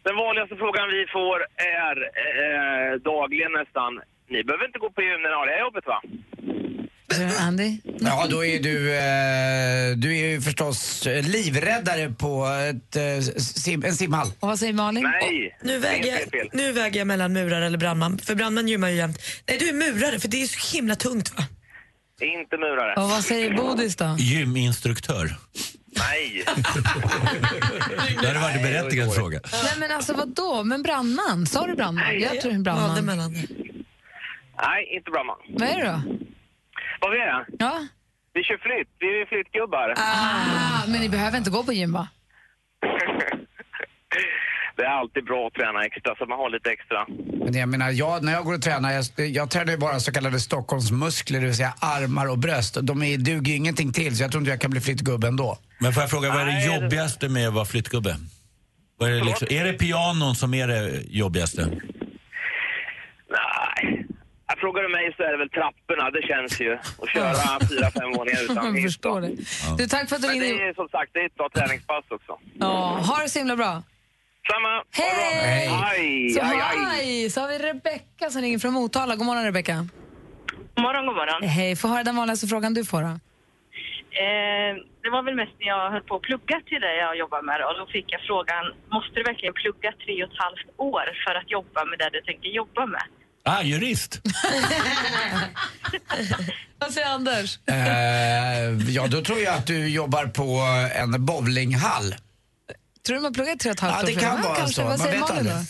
Den 0.03 0.15
vanligaste 0.15 0.55
frågan 0.55 0.85
vi 0.97 1.05
får 1.15 1.39
är 1.85 1.95
eh, 2.33 2.91
dagligen 3.11 3.51
nästan, 3.51 3.91
ni 4.29 4.43
behöver 4.43 4.65
inte 4.65 4.79
gå 4.79 4.89
på 4.91 5.01
gym 5.01 5.21
när 5.21 5.29
ni 5.29 5.35
har 5.35 5.45
det 5.47 5.53
här 5.53 5.59
jobbet 5.67 5.85
va? 5.93 6.01
Andy? 7.39 7.77
Ja, 7.99 8.27
då 8.29 8.45
är 8.45 8.59
du, 8.59 8.75
eh, 8.95 9.97
du 9.97 10.17
är 10.19 10.27
ju 10.29 10.41
förstås 10.41 11.05
livräddare 11.05 12.09
på 12.09 12.45
ett, 12.69 12.95
eh, 12.95 13.19
sim, 13.41 13.83
en 13.85 13.93
simhall. 13.93 14.27
Och 14.39 14.47
vad 14.47 14.59
säger 14.59 14.73
Malin? 14.73 15.03
Nej, 15.03 15.57
Nu 15.63 15.79
väger, 15.79 15.97
Inget 16.05 16.19
fel, 16.19 16.29
fel. 16.29 16.47
jag, 16.51 16.57
nu 16.61 16.71
väger 16.71 16.99
jag 16.99 17.07
mellan 17.07 17.33
murare 17.33 17.65
eller 17.65 17.77
brandman. 17.77 18.17
För 18.19 18.35
brandman 18.35 18.67
gymmar 18.67 18.89
ju 18.89 18.95
jämt. 18.95 19.17
Nej, 19.47 19.57
du 19.59 19.69
är 19.69 19.73
murare 19.73 20.19
för 20.19 20.27
det 20.27 20.41
är 20.41 20.47
så 20.47 20.77
himla 20.77 20.95
tungt 20.95 21.37
va? 21.37 21.43
Inte 22.21 22.57
murare. 22.57 22.93
Och 23.03 23.09
vad 23.09 23.23
säger 23.23 23.53
Bodis 23.53 23.95
då? 23.95 24.15
Gyminstruktör. 24.19 25.35
Nej. 26.01 26.43
Det 28.21 28.27
hade 28.27 28.39
varit 28.39 28.55
en 28.55 28.61
berättigad 28.63 29.13
fråga. 29.15 29.39
Nej 29.63 29.73
men 29.79 29.91
alltså 29.91 30.13
vad 30.13 30.27
då? 30.27 30.63
Men 30.63 30.83
brandman? 30.83 31.45
Sa 31.45 31.67
du 31.67 31.75
brandman? 31.75 32.19
Jag 32.19 32.41
tror 32.41 32.63
brandman. 32.63 33.05
mellan 33.05 33.33
det. 33.33 33.47
Nej, 34.67 34.95
inte 34.95 35.11
brandman. 35.11 35.37
Vad 35.49 35.69
är 35.69 35.77
det 35.77 35.83
då? 35.91 36.01
Vad 37.01 37.11
vi 37.11 37.17
är? 37.17 37.45
Ja? 37.59 37.87
Vi 38.33 38.43
kör 38.43 38.57
flytt. 38.57 38.89
Vi 38.99 39.21
är 39.21 39.25
flyttgubbar. 39.25 39.93
Ah, 39.97 40.87
men 40.87 41.01
ni 41.01 41.09
behöver 41.09 41.37
inte 41.37 41.49
gå 41.49 41.63
på 41.63 41.73
gym 41.73 41.93
va? 41.93 42.07
Det 44.81 44.85
är 44.85 44.91
alltid 44.91 45.25
bra 45.25 45.47
att 45.47 45.53
träna 45.53 45.85
extra 45.85 46.15
så 46.15 46.25
man 46.25 46.39
har 46.39 46.49
lite 46.49 46.69
extra. 46.69 47.05
Men 47.45 47.53
jag 47.53 47.69
menar, 47.69 47.89
jag, 47.89 48.23
när 48.23 48.33
jag 48.33 48.45
går 48.45 48.53
och 48.53 48.61
tränar, 48.61 48.91
jag, 48.91 49.27
jag 49.27 49.49
tränar 49.49 49.71
ju 49.71 49.77
bara 49.77 49.99
så 49.99 50.11
kallade 50.13 50.39
Stockholmsmuskler, 50.39 51.39
det 51.39 51.45
vill 51.45 51.55
säga 51.55 51.73
armar 51.79 52.29
och 52.29 52.37
bröst. 52.37 52.77
De 52.81 53.03
är, 53.03 53.17
duger 53.17 53.51
ju 53.51 53.57
ingenting 53.57 53.93
till, 53.93 54.17
så 54.17 54.23
jag 54.23 54.31
tror 54.31 54.41
inte 54.41 54.51
jag 54.51 54.61
kan 54.61 54.71
bli 54.71 54.81
flyttgubbe 54.81 55.27
ändå. 55.27 55.57
Men 55.79 55.93
får 55.93 56.03
jag 56.03 56.09
fråga, 56.09 56.29
vad 56.29 56.41
är 56.41 56.45
det 56.45 56.65
jobbigaste 56.65 57.29
med 57.29 57.47
att 57.47 57.53
vara 57.53 57.65
flyttgubbe? 57.65 58.15
Vad 58.97 59.09
är, 59.09 59.13
det 59.13 59.23
liksom, 59.23 59.47
är 59.51 59.65
det 59.65 59.73
pianon 59.73 60.35
som 60.35 60.53
är 60.53 60.67
det 60.67 61.01
jobbigaste? 61.07 61.61
Nej. 63.29 64.05
Frågar 64.57 64.81
du 64.83 64.89
mig 64.89 65.13
så 65.17 65.23
är 65.23 65.31
det 65.31 65.37
väl 65.37 65.49
trapporna. 65.49 66.11
Det 66.11 66.21
känns 66.27 66.61
ju. 66.61 66.73
Att 66.73 67.09
köra 67.13 67.67
fyra, 67.69 67.91
fem 67.91 68.11
våningar 68.17 68.43
utan 68.43 68.55
Jag 68.65 68.73
hiss. 68.73 68.83
förstår 68.83 69.21
det. 69.21 69.31
Du, 69.77 69.87
tack 69.87 70.09
för 70.09 70.15
att 70.15 70.21
du 70.21 70.27
Men 70.27 70.39
det 70.39 70.45
är 70.69 70.73
som 70.73 70.87
sagt 70.89 71.11
det 71.13 71.19
är 71.19 71.25
ett 71.25 71.35
bra 71.35 71.49
träningspass 71.55 72.05
också. 72.09 72.39
Ja, 72.59 72.99
ha 73.07 73.23
det 73.23 73.29
så 73.29 73.39
himla 73.39 73.55
bra. 73.55 73.83
Samma. 74.49 74.83
Hej! 74.91 75.67
Hej! 75.67 76.29
Så, 76.29 76.41
Hej, 76.41 76.59
hej. 76.59 76.85
hej. 77.05 77.29
så 77.29 77.41
har 77.41 77.47
vi 77.47 77.57
Rebecka 77.57 78.29
som 78.29 78.41
ringer 78.41 78.59
från 78.59 78.73
Motala. 78.73 79.15
God 79.15 79.25
morgon, 79.25 79.43
Rebecka. 79.43 79.87
God 80.75 80.83
morgon, 80.83 81.05
god 81.05 81.15
morgon. 81.15 81.49
Hej, 81.49 81.75
få 81.75 81.87
höra 81.87 82.03
den 82.03 82.15
vanligaste 82.15 82.47
frågan 82.47 82.73
du 82.73 82.85
får. 82.85 83.01
Då. 83.01 83.07
Eh, 83.07 84.71
det 85.03 85.09
var 85.09 85.23
väl 85.23 85.35
mest 85.35 85.51
när 85.59 85.67
jag 85.67 85.91
höll 85.91 86.01
på 86.01 86.15
att 86.15 86.21
plugga 86.21 86.57
till 86.69 86.81
det 86.81 86.95
jag 86.95 87.17
jobbar 87.17 87.41
med 87.41 87.55
och 87.67 87.75
då 87.79 87.85
fick 87.91 88.05
jag 88.07 88.21
frågan, 88.21 88.63
måste 88.91 89.13
du 89.15 89.23
verkligen 89.23 89.53
plugga 89.53 89.91
tre 90.05 90.23
och 90.23 90.29
ett 90.31 90.37
halvt 90.45 90.67
år 90.77 91.05
för 91.25 91.33
att 91.35 91.51
jobba 91.51 91.85
med 91.85 91.99
det 91.99 92.09
du 92.09 92.21
tänker 92.21 92.49
jobba 92.49 92.85
med? 92.85 93.03
Ah, 93.43 93.61
jurist. 93.61 94.21
Vad 96.79 96.91
säger 96.91 97.07
Anders? 97.07 97.59
Eh, 97.67 98.89
ja, 98.95 99.07
då 99.07 99.21
tror 99.21 99.39
jag 99.39 99.53
att 99.55 99.67
du 99.67 99.89
jobbar 99.89 100.25
på 100.25 100.59
en 101.01 101.25
bowlinghall. 101.25 102.15
Tror 103.05 103.15
du 103.15 103.21
man 103.21 103.33
pluggar 103.33 103.55
tre 103.55 103.71
och 103.71 103.75
ett 103.75 103.79
halvt 103.79 103.95
Ja, 103.95 104.01
år 104.03 104.07
det 104.07 104.13
för 104.13 104.21
kan 104.21 104.37
Ja, 104.41 104.47
vara 104.47 104.55
kanske. 104.55 104.75
så. 104.75 104.81
Vad 104.81 104.89
Man 104.89 104.99
säger 105.07 105.19
vet 105.19 105.29
Malin 105.29 105.45
då? 105.45 105.65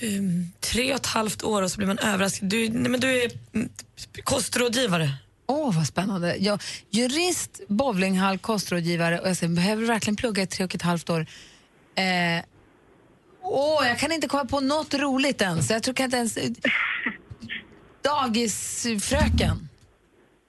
Du, 0.00 0.44
tre 0.60 0.90
och 0.92 1.00
ett 1.00 1.06
halvt 1.06 1.42
år 1.42 1.62
och 1.62 1.70
så 1.70 1.76
blir 1.76 1.86
man 1.86 1.98
överraskad. 1.98 2.48
Du, 2.48 2.68
nej, 2.68 2.90
men 2.90 3.00
du 3.00 3.22
är 3.22 3.30
kostrådgivare. 4.24 5.10
Åh, 5.46 5.76
vad 5.76 5.86
spännande. 5.86 6.36
Ja, 6.40 6.58
jurist, 6.90 7.60
bowlinghall, 7.68 8.38
kostrådgivare 8.38 9.20
och 9.20 9.28
jag 9.28 9.36
säger, 9.36 9.54
behöver 9.54 9.80
du 9.82 9.86
verkligen 9.88 10.16
plugga 10.16 10.42
i 10.42 10.46
tre 10.46 10.64
och 10.64 10.74
ett 10.74 10.82
halvt 10.82 11.10
år? 11.10 11.20
Eh, 11.94 12.44
åh, 13.42 13.88
jag 13.88 13.98
kan 13.98 14.12
inte 14.12 14.28
komma 14.28 14.44
på 14.44 14.60
något 14.60 14.94
roligt 14.94 15.40
ens. 15.42 15.70
Jag 15.70 15.82
tror 15.82 15.94
kan 15.94 16.04
inte 16.04 16.16
ens... 16.16 16.38
Dagisfröken. 18.02 19.68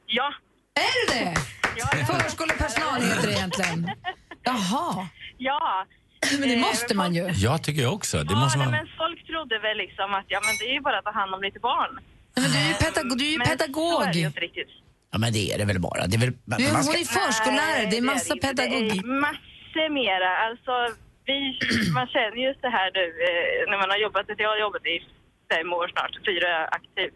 Ja. 0.06 0.34
Är 0.76 1.14
det 1.14 1.20
det? 1.26 2.06
Förskolepersonal 2.06 3.02
heter 3.02 3.28
det 3.28 3.34
egentligen. 3.34 3.92
Jaha. 4.44 5.08
Ja. 5.50 5.86
Men 6.40 6.50
det 6.50 6.56
Eh, 6.56 6.68
måste 6.70 6.94
man 7.02 7.12
ju. 7.18 7.24
Jag 7.48 7.58
tycker 7.64 7.82
jag 7.88 7.94
också. 8.00 8.16
Det 8.30 8.34
Ja, 8.34 8.40
måste 8.44 8.58
nej, 8.60 8.68
man... 8.68 8.76
men 8.78 8.88
folk 9.04 9.20
trodde 9.32 9.56
väl 9.68 9.78
liksom 9.86 10.10
att 10.20 10.26
ja, 10.34 10.40
men 10.46 10.54
det 10.60 10.66
är 10.72 10.74
ju 10.78 10.82
bara 10.88 10.98
att 11.00 11.06
ta 11.10 11.14
hand 11.22 11.32
om 11.36 11.42
lite 11.48 11.60
barn. 11.70 11.94
Men 12.42 12.50
du 12.54 12.58
är 12.64 12.68
ju 12.72 12.76
pedagog. 12.86 13.18
Du 13.20 13.26
är 13.30 13.32
ju 13.36 13.38
Men 13.38 13.48
så 13.48 13.54
är 13.54 13.58
det 13.58 13.64
pedagog. 13.66 14.16
ju 14.22 14.26
inte 14.32 14.40
riktigt. 14.48 14.72
Ja, 15.12 15.18
men 15.24 15.30
det 15.36 15.44
är 15.52 15.58
det 15.62 15.66
väl 15.72 15.80
bara. 15.90 16.02
Det 16.10 16.16
är 16.20 16.24
väl, 16.26 16.34
man 16.50 16.58
Du, 16.60 16.66
man 16.78 16.84
hon 16.88 16.96
är 17.04 17.08
förskollärare. 17.20 17.84
Det 17.92 17.98
är 18.02 18.06
massa 18.14 18.34
inte. 18.34 18.48
pedagogik. 18.48 19.02
Det 19.04 19.08
är 19.18 19.22
massor 19.28 19.88
mera. 20.02 20.30
Alltså, 20.48 20.74
vi, 21.28 21.36
man 21.98 22.08
känner 22.16 22.40
ju 22.46 22.50
så 22.64 22.68
här 22.78 22.88
nu 23.00 23.06
eh, 23.28 23.70
när 23.70 23.78
man 23.82 23.90
har 23.94 24.00
jobbat, 24.06 24.26
jag 24.46 24.50
har 24.54 24.60
jobbat 24.68 24.86
i 24.96 24.96
fem 25.54 25.68
år 25.80 25.88
snart, 25.94 26.14
fyra 26.30 26.46
är 26.56 26.60
jag 26.62 26.70
aktiv. 26.80 27.10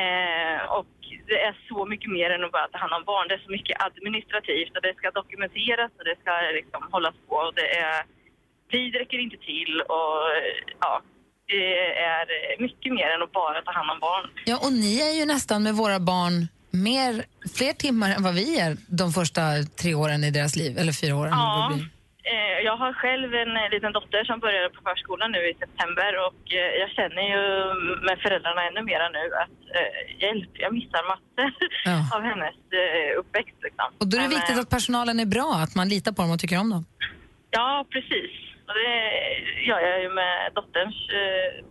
Eh, 0.00 0.58
och 0.78 0.94
det 1.28 1.40
är 1.48 1.54
så 1.68 1.86
mycket 1.86 2.10
mer 2.10 2.30
än 2.30 2.44
att 2.44 2.52
bara 2.52 2.68
ta 2.68 2.78
hand 2.78 2.94
om 2.98 3.04
barn. 3.04 3.28
Det 3.28 3.34
är 3.34 3.44
så 3.48 3.50
mycket 3.50 3.82
administrativt 3.88 4.76
och 4.76 4.82
det 4.82 4.94
ska 4.96 5.10
dokumenteras 5.10 5.90
och 5.98 6.04
det 6.04 6.16
ska 6.22 6.32
liksom 6.60 6.82
hållas 6.92 7.14
på 7.28 7.34
och 7.34 7.54
det 7.54 7.68
är, 7.86 8.02
tid 8.70 8.94
räcker 8.94 9.18
inte 9.18 9.36
till 9.36 9.74
och 9.80 10.18
ja, 10.80 11.02
det 11.46 11.98
är 12.12 12.24
mycket 12.62 12.92
mer 12.92 13.08
än 13.14 13.22
att 13.22 13.32
bara 13.32 13.62
ta 13.62 13.72
hand 13.72 13.90
om 13.90 14.00
barn. 14.00 14.30
Ja, 14.44 14.56
och 14.64 14.72
ni 14.72 15.00
är 15.08 15.14
ju 15.20 15.24
nästan 15.26 15.62
med 15.62 15.74
våra 15.74 16.00
barn 16.00 16.48
mer, 16.70 17.24
fler 17.54 17.72
timmar 17.72 18.10
än 18.10 18.22
vad 18.22 18.34
vi 18.34 18.60
är 18.60 18.76
de 18.86 19.12
första 19.12 19.42
tre 19.80 19.94
åren 19.94 20.24
i 20.24 20.30
deras 20.30 20.56
liv, 20.56 20.78
eller 20.78 20.92
fyra 20.92 21.16
åren. 21.16 21.32
Ja, 21.32 21.78
jag 22.68 22.76
har 22.76 22.92
själv 22.92 23.34
en 23.34 23.56
eh, 23.56 23.70
liten 23.70 23.92
dotter 23.92 24.24
som 24.24 24.40
började 24.40 24.68
på 24.70 24.80
förskolan 24.88 25.32
nu 25.32 25.42
i 25.50 25.54
september 25.54 26.10
och 26.26 26.40
eh, 26.60 26.72
jag 26.82 26.90
känner 26.90 27.22
ju 27.32 27.42
med 28.06 28.16
föräldrarna 28.24 28.60
ännu 28.68 28.82
mera 28.82 29.08
nu 29.08 29.24
att 29.42 29.58
eh, 29.78 30.22
hjälp, 30.22 30.50
jag 30.64 30.72
missar 30.74 31.02
massor 31.12 31.48
Ja. 31.84 31.96
av 32.16 32.22
hennes 32.22 32.56
eh, 32.80 33.18
uppväxt. 33.20 33.58
Liksom. 33.66 33.88
Och 34.00 34.08
då 34.08 34.16
är 34.16 34.20
det 34.20 34.28
Men, 34.28 34.36
viktigt 34.38 34.56
eh, 34.56 34.62
att 34.62 34.70
personalen 34.70 35.20
är 35.20 35.26
bra, 35.26 35.50
att 35.64 35.74
man 35.74 35.88
litar 35.88 36.12
på 36.12 36.22
dem 36.22 36.30
och 36.30 36.40
tycker 36.40 36.58
om 36.60 36.70
dem. 36.70 36.84
Ja, 37.50 37.86
precis. 37.94 38.32
Och 38.66 38.74
det 38.80 38.92
gör 39.68 39.80
jag 39.88 40.02
ju 40.02 40.08
med 40.20 40.34
dotterns 40.54 40.98
eh, 41.20 41.64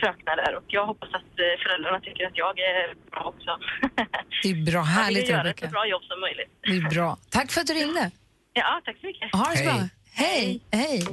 fröknar 0.00 0.36
där 0.36 0.52
och 0.58 0.64
jag 0.66 0.86
hoppas 0.86 1.08
att 1.08 1.32
eh, 1.44 1.54
föräldrarna 1.62 2.00
tycker 2.00 2.26
att 2.26 2.36
jag 2.44 2.58
är 2.58 2.94
bra 3.10 3.22
också. 3.32 3.50
Det 4.42 4.50
är 4.50 4.64
bra, 4.70 4.72
jag 4.72 4.82
härligt 4.82 5.22
vill 5.22 5.30
göra 5.30 5.50
ett 5.50 5.60
så 5.60 5.66
bra 5.66 5.86
jobb 5.86 6.02
som 6.02 6.20
möjligt. 6.20 6.50
Det 6.62 6.76
är 6.76 6.90
bra. 6.94 7.16
Tack 7.30 7.50
för 7.52 7.60
att 7.60 7.66
du 7.66 7.74
ringde. 7.74 8.10
Ja, 8.56 8.80
tack 8.84 8.96
så 9.00 9.06
mycket. 9.06 9.32
Ha 9.32 9.50
det 9.50 9.58
så 9.58 9.64
bra. 9.64 9.88
Hej. 10.12 10.60
Hej. 10.70 11.06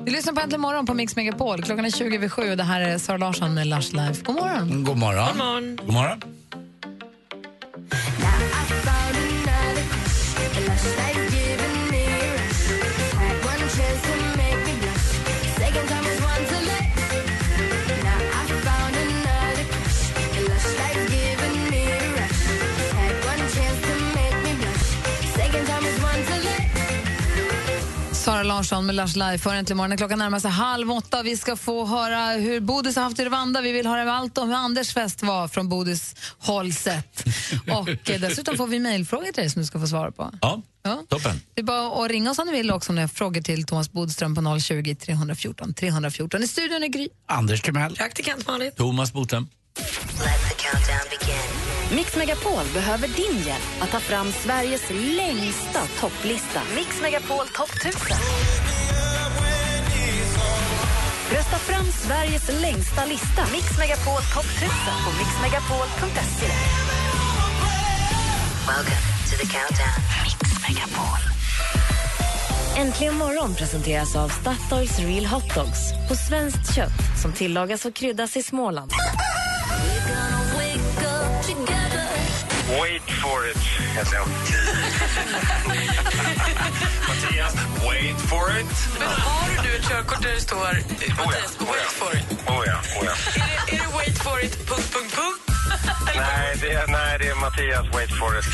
Du 0.00 0.12
lyssnar 0.12 0.32
på 0.32 0.40
Äntligen 0.40 0.60
morgon 0.60 0.86
på 0.86 0.94
Mix 0.94 1.16
Megapol. 1.16 1.62
Klockan 1.62 1.84
är 1.84 1.90
20 1.90 2.16
över 2.16 2.28
sju 2.28 2.50
och 2.50 2.56
det 2.56 2.64
här 2.64 2.80
är 2.80 2.98
Sara 2.98 3.16
Larsson 3.16 3.54
med 3.54 3.66
Lush 3.66 3.94
Life. 3.94 4.24
God 4.24 4.36
morgon. 4.36 4.84
God 4.84 4.96
morgon. 4.96 5.36
morgon. 5.36 5.76
God 5.76 5.92
morgon. 5.94 6.22
Sara 28.18 28.42
Larsson 28.42 28.86
med 28.86 28.94
Life 28.96 29.38
för 29.38 29.54
Äntligen 29.54 29.76
morgon. 29.76 29.96
Klockan 29.96 30.18
närmar 30.18 30.40
sig 30.40 30.50
halv 30.50 30.90
åtta. 30.92 31.22
Vi 31.22 31.36
ska 31.36 31.56
få 31.56 31.86
höra 31.86 32.26
hur 32.32 32.60
Bodis 32.60 32.96
har 32.96 33.02
haft 33.02 33.18
i 33.18 33.24
Rwanda. 33.24 33.60
Vi 33.60 33.72
vill 33.72 33.86
höra 33.86 34.12
allt 34.12 34.38
om 34.38 34.48
hur 34.48 34.56
Anders 34.56 34.94
fest 34.94 35.22
var 35.22 35.48
från 35.48 35.68
Bodis 35.68 36.14
håll 36.38 36.72
sett. 36.72 37.24
Och 37.70 38.10
eh, 38.10 38.20
dessutom 38.20 38.56
får 38.56 38.66
vi 38.66 38.78
mejlfrågor 38.78 39.24
till 39.24 39.34
dig 39.34 39.50
som 39.50 39.62
du 39.62 39.66
ska 39.66 39.80
få 39.80 39.86
svara 39.86 40.12
på. 40.12 40.30
Ja, 40.40 40.62
Ja. 40.82 41.02
toppen. 41.08 41.40
Det 41.54 41.60
är 41.60 41.64
bara 41.64 42.04
att 42.04 42.10
ringa 42.10 42.30
oss 42.30 42.38
om 42.38 42.46
du 42.46 42.52
vill 42.52 42.70
också 42.70 42.92
om 42.92 42.96
du 42.96 43.02
har 43.02 43.08
frågor 43.08 43.40
till 43.40 43.64
Thomas 43.66 43.92
Bodström 43.92 44.34
på 44.34 44.60
020 44.60 44.94
314 44.94 45.74
314. 45.74 46.42
I 46.42 46.48
studion 46.48 46.82
är 46.82 46.88
Gry. 46.88 47.08
Anders 47.28 47.62
Timell. 47.62 47.96
Praktikant 47.96 48.46
Malin. 48.46 48.72
Thomas 48.76 49.12
Bodström. 49.12 49.48
Mix 51.94 52.16
Megapol 52.16 52.64
behöver 52.74 53.08
din 53.08 53.42
hjälp 53.46 53.82
att 53.82 53.90
ta 53.90 54.00
fram 54.00 54.32
Sveriges 54.32 54.90
längsta 54.90 55.80
topplista. 56.00 56.60
Mix 56.74 57.02
Megapol 57.02 57.46
topp 57.46 57.70
1000. 57.76 58.16
Rösta 61.32 61.56
fram 61.56 61.84
Sveriges 61.84 62.48
längsta 62.60 63.04
lista. 63.04 63.42
Mix 63.52 63.78
Megapol 63.78 64.22
topp 64.34 64.46
1000 64.56 64.68
på 65.04 65.10
mixmegapol.se. 65.18 66.46
Welcome 68.66 69.06
to 69.30 69.36
the 69.40 69.46
countdown. 69.56 69.98
Mix 70.24 70.68
Megapol. 70.68 71.20
Äntligen 72.76 73.14
morgon 73.14 73.54
presenteras 73.54 74.16
av 74.16 74.28
Statoils 74.28 74.98
Real 74.98 75.26
Hot 75.26 75.54
Dogs 75.54 76.08
på 76.08 76.14
svenskt 76.14 76.74
kött 76.74 77.20
som 77.22 77.32
tillagas 77.32 77.84
och 77.84 77.94
kryddas 77.94 78.36
i 78.36 78.42
Småland. 78.42 78.92
Heter 83.98 84.14
jag. 84.14 84.28
Mattias, 87.08 87.54
wait 87.86 88.20
for 88.20 88.60
it. 88.60 88.66
Men 88.98 89.08
har 89.08 89.62
du 89.64 89.76
ett 89.76 89.88
körkort 89.88 90.22
där 90.22 90.34
det 90.34 90.40
står 90.40 90.56
eh, 90.56 91.16
Mattias, 91.16 91.58
wait 91.60 91.92
for 92.00 92.16
it? 92.16 92.48
Oh 92.48 92.62
ja, 92.66 92.78
oh 93.00 93.04
ja. 93.06 93.12
Är 93.36 93.70
det, 93.70 93.76
är 93.76 93.78
det 93.78 93.94
wait 93.96 94.18
for 94.18 94.44
it, 94.44 94.68
punkt, 94.68 94.92
punkt, 94.94 95.14
punkt? 95.16 95.40
Nej, 96.16 96.56
det 96.60 96.72
är, 96.72 96.86
nej, 96.86 97.18
det 97.18 97.28
är 97.28 97.34
Mattias, 97.34 97.86
wait 97.94 98.10
for 98.10 98.38
it. 98.38 98.44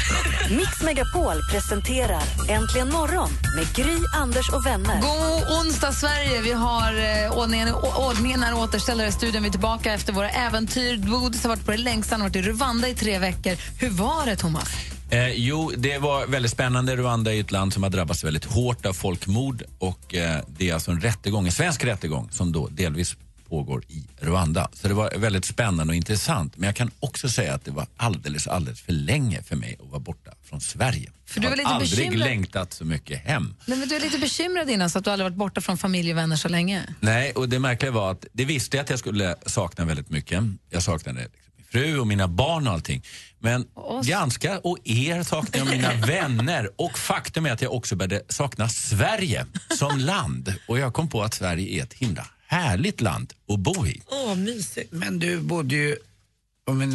Mix 0.51 0.83
Megapol 0.83 1.43
presenterar 1.51 2.23
Äntligen 2.49 2.91
morgon 2.93 3.31
med 3.57 3.75
Gry, 3.75 3.99
Anders 4.15 4.49
och 4.49 4.67
vänner. 4.67 5.01
God 5.01 5.59
onsdag, 5.59 5.93
Sverige! 5.93 6.41
Vi 6.41 6.53
har 6.53 6.93
eh, 7.25 7.39
ordningen, 7.39 7.75
ordningen 7.75 8.43
är 8.43 8.55
återställd 8.55 9.01
här 9.01 9.09
i 9.09 9.13
studion. 9.13 9.43
Vi 9.43 9.49
är 9.49 9.53
tillbaka 9.53 9.93
efter 9.95 10.13
våra 10.13 10.31
äventyr. 10.31 10.99
Bodis 10.99 11.43
har 11.43 11.49
varit 11.49 11.65
på 11.65 11.71
det 11.71 11.77
längsta. 11.77 12.15
Han 12.15 12.21
har 12.21 12.29
varit 12.29 12.37
i 12.37 12.43
Rwanda 12.43 12.89
i 12.89 12.95
tre 12.95 13.19
veckor. 13.19 13.57
Hur 13.81 13.91
var 13.91 14.27
det, 14.27 14.37
Thomas? 14.37 14.69
Eh, 15.15 15.33
jo, 15.33 15.73
det 15.77 15.99
var 15.99 16.27
väldigt 16.27 16.53
spännande. 16.53 16.97
Rwanda 16.97 17.35
är 17.35 17.41
ett 17.41 17.51
land 17.51 17.73
som 17.73 17.83
har 17.83 17.91
drabbats 17.91 18.25
väldigt 18.25 18.45
hårt 18.45 18.87
av 18.87 18.93
folkmord 18.93 19.63
och 19.79 20.15
eh, 20.15 20.41
det 20.59 20.71
är 20.71 20.75
alltså 20.75 20.91
en 20.91 21.01
rättegång, 21.01 21.47
en 21.47 21.53
svensk 21.53 21.85
rättegång 21.85 22.29
som 22.31 22.53
då 22.53 22.69
delvis 22.69 23.17
pågår 23.49 23.85
i 23.89 24.05
Rwanda. 24.21 24.69
Så 24.73 24.89
det 24.89 24.95
var 24.95 25.13
väldigt 25.17 25.45
spännande 25.45 25.91
och 25.91 25.95
intressant. 25.95 26.57
Men 26.57 26.67
jag 26.67 26.77
kan 26.77 26.91
också 27.01 27.29
säga 27.29 27.55
att 27.55 27.65
det 27.65 27.71
var 27.71 27.87
alldeles, 27.97 28.47
alldeles 28.47 28.81
för 28.81 28.93
länge 28.93 29.43
för 29.43 29.57
mig 29.57 29.77
att 29.83 29.91
vara 29.91 30.01
borta 30.01 30.31
från 30.45 30.61
Sverige. 30.61 31.11
För 31.27 31.41
du 31.41 31.47
jag 31.47 31.51
var 31.51 31.57
har 31.57 31.57
lite 31.57 31.69
aldrig 31.69 31.99
bekymrad. 31.99 32.29
längtat 32.29 32.73
så 32.73 32.85
mycket 32.85 33.25
hem. 33.25 33.55
Nej, 33.67 33.79
men 33.79 33.89
du 33.89 33.97
är 33.97 34.01
lite 34.01 34.19
bekymrad 34.19 34.71
innan 34.71 34.91
så 34.91 34.99
att 34.99 35.05
du 35.05 35.11
aldrig 35.11 35.25
varit 35.25 35.39
borta 35.39 35.61
från 35.61 35.79
familj 35.79 36.11
och 36.13 36.19
vänner 36.19 36.37
så 36.37 36.49
länge. 36.49 36.95
Nej, 37.01 37.33
och 37.33 37.49
det 37.49 37.59
märkliga 37.59 37.93
var 37.93 38.11
att 38.11 38.27
det 38.33 38.45
visste 38.45 38.77
jag 38.77 38.85
att 38.85 38.91
jag 38.91 38.99
skulle 38.99 39.37
sakna 39.47 39.85
väldigt 39.85 40.11
mycket. 40.11 40.45
Jag 40.71 40.83
saknade 40.83 41.21
liksom 41.21 41.54
fru 41.75 41.99
och 41.99 42.07
mina 42.07 42.29
barn 42.29 42.67
och 42.67 42.73
allting. 42.73 43.03
Men 43.39 43.67
ganska, 44.03 44.59
och 44.59 44.79
er 44.85 45.23
saknar 45.23 45.59
jag 45.59 45.69
mina 45.69 45.93
vänner. 46.07 46.71
Och 46.77 46.99
faktum 46.99 47.47
är 47.47 47.53
att 47.53 47.63
jag 47.63 47.73
också 47.73 47.97
började 47.97 48.23
sakna 48.29 48.69
Sverige 48.69 49.47
som 49.79 49.99
land. 49.99 50.55
Och 50.69 50.79
jag 50.79 50.95
kom 50.95 51.09
på 51.09 51.23
att 51.23 51.35
Sverige 51.35 51.81
är 51.81 51.83
ett 51.83 51.95
himla 51.95 52.27
härligt 52.47 53.01
land 53.01 53.33
att 53.49 53.59
bo 53.59 53.87
i. 53.87 54.03
Åh, 54.07 54.35
mysigt. 54.35 54.93
Men 54.93 55.19
du 55.19 55.41
bodde 55.41 55.75
ju 55.75 55.97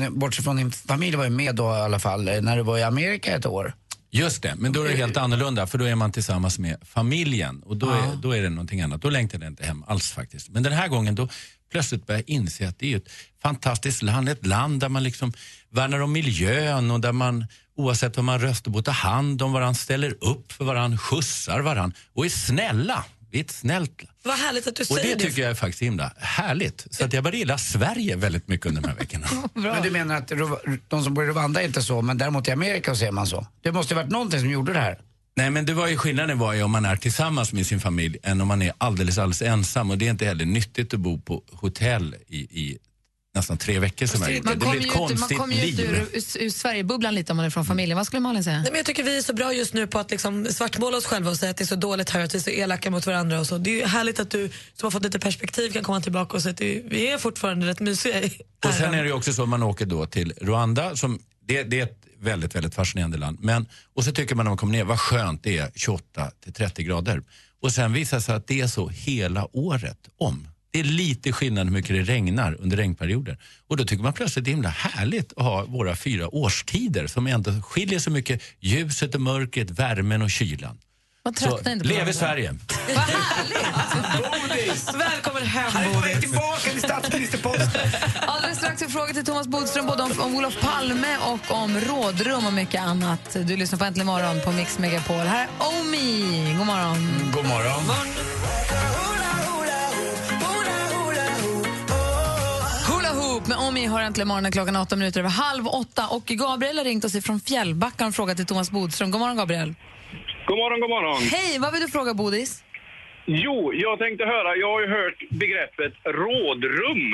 bortsett 0.09 0.43
från 0.43 0.55
din 0.55 0.71
familj 0.71 1.15
var 1.15 1.23
ju 1.23 1.29
med 1.29 1.55
då 1.55 1.63
i 1.63 1.79
alla 1.79 1.99
fall, 1.99 2.27
eh, 2.27 2.41
när 2.41 2.57
du 2.57 2.63
var 2.63 2.77
i 2.77 2.83
Amerika 2.83 3.35
ett 3.35 3.45
år. 3.45 3.73
Just 4.11 4.43
det, 4.43 4.55
men 4.57 4.71
då 4.73 4.83
är 4.83 4.89
det 4.89 4.95
helt 4.95 5.17
annorlunda 5.17 5.67
för 5.67 5.77
då 5.77 5.85
är 5.85 5.95
man 5.95 6.11
tillsammans 6.11 6.59
med 6.59 6.77
familjen 6.83 7.63
och 7.65 7.77
då, 7.77 7.89
är, 7.89 8.15
då 8.21 8.31
är 8.31 8.41
det 8.41 8.49
någonting 8.49 8.81
annat. 8.81 9.01
Då 9.01 9.09
längtar 9.09 9.39
jag 9.39 9.47
inte 9.47 9.65
hem 9.65 9.83
alls 9.87 10.11
faktiskt. 10.11 10.49
Men 10.49 10.63
den 10.63 10.73
här 10.73 10.87
gången 10.87 11.15
då 11.15 11.27
plötsligt 11.71 12.07
börjar 12.07 12.23
inse 12.27 12.67
att 12.67 12.79
det 12.79 12.93
är 12.93 12.97
ett 12.97 13.09
fantastiskt 13.41 14.01
land, 14.01 14.29
ett 14.29 14.45
land 14.45 14.79
där 14.79 14.89
man 14.89 15.03
liksom 15.03 15.33
värnar 15.71 15.99
om 15.99 16.11
miljön 16.11 16.91
och 16.91 16.99
där 16.99 17.11
man 17.11 17.45
oavsett 17.77 18.15
vad 18.15 18.25
man 18.25 18.39
röstar 18.39 18.71
på 18.71 18.81
tar 18.81 18.91
hand 18.91 19.41
om 19.41 19.53
varandra, 19.53 19.73
ställer 19.73 20.23
upp 20.23 20.51
för 20.51 20.65
varandra, 20.65 20.97
skjutsar 20.97 21.59
varandra 21.59 21.97
och 22.13 22.25
är 22.25 22.29
snälla. 22.29 23.05
Vi 23.31 23.39
är 23.39 23.43
ett 23.43 23.51
snällt 23.51 24.03
land. 24.03 24.15
Vad 24.23 24.35
härligt 24.35 24.67
att 24.67 24.75
du 24.75 24.81
Och 24.81 24.87
säger 24.87 25.15
det 25.15 25.23
tycker 25.23 25.41
jag 25.41 25.51
är 25.51 25.55
faktiskt 25.55 25.81
himla 25.81 26.13
härligt. 26.17 26.87
Så 26.91 27.05
att 27.05 27.13
jag 27.13 27.23
börjar 27.23 27.37
gilla 27.37 27.57
Sverige 27.57 28.15
väldigt 28.15 28.47
mycket 28.47 28.65
under 28.65 28.81
de 28.81 28.87
här 28.87 28.95
veckorna. 28.95 29.27
Men 29.53 29.83
du 29.83 29.91
menar 29.91 30.15
att 30.15 30.31
de 30.87 31.03
som 31.03 31.13
bor 31.13 31.25
i 31.25 31.27
Rwanda 31.27 31.61
är 31.61 31.65
inte 31.65 31.81
så, 31.81 32.01
men 32.01 32.17
däremot 32.17 32.47
i 32.47 32.51
Amerika 32.51 32.95
så 32.95 33.05
är 33.05 33.11
man 33.11 33.27
så? 33.27 33.47
Det 33.61 33.71
måste 33.71 33.95
ha 33.95 34.01
varit 34.01 34.11
någonting 34.11 34.39
som 34.39 34.49
gjorde 34.49 34.73
det 34.73 34.79
här. 34.79 34.99
Nej 35.39 35.49
men 35.49 35.65
det 35.65 35.73
var 35.73 35.87
ju 35.87 35.97
skillnaden 35.97 36.39
var 36.39 36.53
ju 36.53 36.63
om 36.63 36.71
man 36.71 36.85
är 36.85 36.95
tillsammans 36.95 37.53
med 37.53 37.67
sin 37.67 37.79
familj 37.79 38.17
än 38.23 38.41
om 38.41 38.47
man 38.47 38.61
är 38.61 38.73
alldeles, 38.77 39.17
alldeles 39.17 39.41
ensam 39.41 39.91
och 39.91 39.97
det 39.97 40.05
är 40.05 40.09
inte 40.09 40.25
heller 40.25 40.45
nyttigt 40.45 40.93
att 40.93 40.99
bo 40.99 41.21
på 41.21 41.43
hotell 41.51 42.15
i, 42.27 42.37
i 42.37 42.77
nästan 43.35 43.57
tre 43.57 43.79
veckor 43.79 44.05
som 44.05 44.21
jag 44.21 44.31
gjorde. 44.31 44.49
Det 44.49 44.55
blir 44.55 44.69
ett 44.69 44.75
ut, 44.75 44.87
man 44.87 45.07
konstigt 45.07 45.37
kommer 45.37 45.55
ju 45.55 45.69
ut 45.69 45.79
ur, 45.79 46.07
ur, 46.13 46.43
ur 46.43 46.49
Sverigebubblan 46.49 47.15
lite 47.15 47.31
om 47.33 47.37
man 47.37 47.45
är 47.45 47.49
från 47.49 47.65
familjen. 47.65 47.97
Vad 47.97 48.05
skulle 48.05 48.19
Malin 48.19 48.43
säga? 48.43 48.57
Nej, 48.57 48.71
men 48.71 48.77
jag 48.77 48.85
tycker 48.85 49.03
vi 49.03 49.17
är 49.17 49.21
så 49.21 49.33
bra 49.33 49.53
just 49.53 49.73
nu 49.73 49.87
på 49.87 49.99
att 49.99 50.11
liksom 50.11 50.45
svartmåla 50.45 50.97
oss 50.97 51.05
själva 51.05 51.29
och 51.29 51.37
säga 51.37 51.49
att 51.49 51.57
det 51.57 51.63
är 51.63 51.65
så 51.65 51.75
dåligt 51.75 52.09
här 52.09 52.19
och 52.19 52.25
att 52.25 52.33
vi 52.33 52.37
är 52.37 52.41
så 52.41 52.49
elaka 52.49 52.91
mot 52.91 53.05
varandra. 53.05 53.39
Och 53.39 53.47
så. 53.47 53.57
Det 53.57 53.69
är 53.69 53.75
ju 53.75 53.85
härligt 53.85 54.19
att 54.19 54.29
du 54.29 54.49
som 54.73 54.85
har 54.85 54.91
fått 54.91 55.03
lite 55.03 55.19
perspektiv 55.19 55.71
kan 55.71 55.83
komma 55.83 56.01
tillbaka 56.01 56.37
och 56.37 56.43
säga 56.43 56.53
att 56.53 56.61
vi 56.61 57.07
är 57.07 57.17
fortfarande 57.17 57.67
rätt 57.67 57.79
mysiga. 57.79 58.29
Och 58.65 58.73
sen 58.73 58.93
är 58.93 59.01
det 59.01 59.07
ju 59.07 59.13
också 59.13 59.33
så 59.33 59.43
att 59.43 59.49
man 59.49 59.63
åker 59.63 59.85
då 59.85 60.05
till 60.05 60.33
Rwanda, 60.41 60.95
som, 60.95 61.19
det, 61.47 61.63
det 61.63 61.79
är 61.79 61.83
ett 61.83 62.08
väldigt, 62.21 62.55
väldigt 62.55 62.75
fascinerande 62.75 63.17
land. 63.17 63.37
Men, 63.41 63.67
och 63.93 64.03
så 64.03 64.11
tycker 64.11 64.35
man 64.35 64.45
när 64.45 64.49
man 64.49 64.57
kommer 64.57 64.73
ner, 64.73 64.83
vad 64.83 64.99
skönt 64.99 65.43
det 65.43 65.57
är 65.57 65.71
28 65.75 66.31
till 66.43 66.53
30 66.53 66.83
grader. 66.83 67.23
Och 67.61 67.71
sen 67.71 67.93
visar 67.93 68.17
det 68.17 68.23
sig 68.23 68.35
att 68.35 68.47
det 68.47 68.61
är 68.61 68.67
så 68.67 68.89
hela 68.89 69.47
året 69.55 70.09
om. 70.17 70.47
Det 70.71 70.79
är 70.79 70.83
lite 70.83 71.31
skillnad 71.31 71.67
hur 71.67 71.73
mycket 71.73 71.95
det 71.95 72.13
regnar 72.13 72.57
under 72.59 72.77
regnperioder. 72.77 73.37
Och 73.67 73.77
då 73.77 73.85
tycker 73.85 74.03
man 74.03 74.13
plötsligt 74.13 74.45
det 74.45 74.51
är 74.51 74.53
himla 74.53 74.69
härligt 74.69 75.33
att 75.37 75.43
ha 75.43 75.65
våra 75.65 75.95
fyra 75.95 76.35
årstider 76.35 77.07
som 77.07 77.27
ändå 77.27 77.51
skiljer 77.61 77.99
så 77.99 78.11
mycket 78.11 78.41
ljuset 78.59 79.15
och 79.15 79.21
mörkret, 79.21 79.71
värmen 79.71 80.21
och 80.21 80.29
kylan. 80.29 80.77
Man 81.29 81.33
tröttnar 81.33 81.71
inte 81.71 81.87
på 81.87 81.93
leve. 81.93 82.13
Sverige! 82.13 82.55
Välkommen 84.93 85.45
hem 85.45 85.71
Han 85.73 85.83
är 85.83 85.93
på 85.93 85.99
väg 85.99 86.15
Bodis. 86.15 86.29
tillbaka 86.29 86.69
till 86.71 86.81
statsministerposten. 86.81 87.81
Alldeles 88.27 88.57
strax 88.57 88.81
en 88.81 88.89
fråga 88.89 89.13
till 89.13 89.25
Thomas 89.25 89.47
Bodström 89.47 89.85
både 89.85 90.03
om, 90.03 90.11
om 90.19 90.35
Olof 90.35 90.59
Palme 90.61 91.17
och 91.17 91.55
om 91.55 91.79
rådrum 91.79 92.45
och 92.45 92.53
mycket 92.53 92.81
annat. 92.81 93.37
Du 93.43 93.57
lyssnar 93.57 93.79
på 93.79 93.85
Äntligen 93.85 94.07
morgon 94.07 94.41
på 94.45 94.51
Mix 94.51 94.79
Megapol. 94.79 95.15
Här 95.15 95.43
är 95.43 95.49
Omi. 95.81 96.55
God 96.57 96.67
morgon. 96.67 97.31
God 97.33 97.45
morgon. 97.45 97.83
Med 103.47 103.57
Omi 103.57 103.85
har 103.85 104.01
äntligen 104.01 104.27
morgonen 104.27 104.51
klockan 104.51 104.75
åtta 104.75 104.95
minuter 104.95 105.19
över 105.19 105.29
halv 105.29 105.67
åtta. 105.67 106.07
Och 106.07 106.25
Gabriel 106.25 106.77
har 106.77 106.85
ringt 106.85 107.05
oss 107.05 107.15
ifrån 107.15 107.39
Fjällbacka 107.39 107.95
och 108.03 108.07
en 108.07 108.13
fråga 108.13 108.35
till 108.35 108.45
Thomas 108.45 108.71
Bodström. 108.71 109.11
God 109.11 109.19
morgon 109.21 109.37
Gabriel. 109.37 109.75
God 110.49 110.57
morgon, 110.57 110.79
god 110.79 110.89
morgon. 110.89 111.21
Hej, 111.37 111.59
vad 111.59 111.71
vill 111.73 111.81
du 111.81 111.87
fråga 111.87 112.13
Bodis? 112.13 112.63
Jo, 113.25 113.73
jag 113.73 113.99
tänkte 113.99 114.23
höra, 114.35 114.49
jag 114.63 114.71
har 114.73 114.81
ju 114.85 114.89
hört 114.99 115.19
begreppet 115.29 115.93
rådrum 116.21 117.05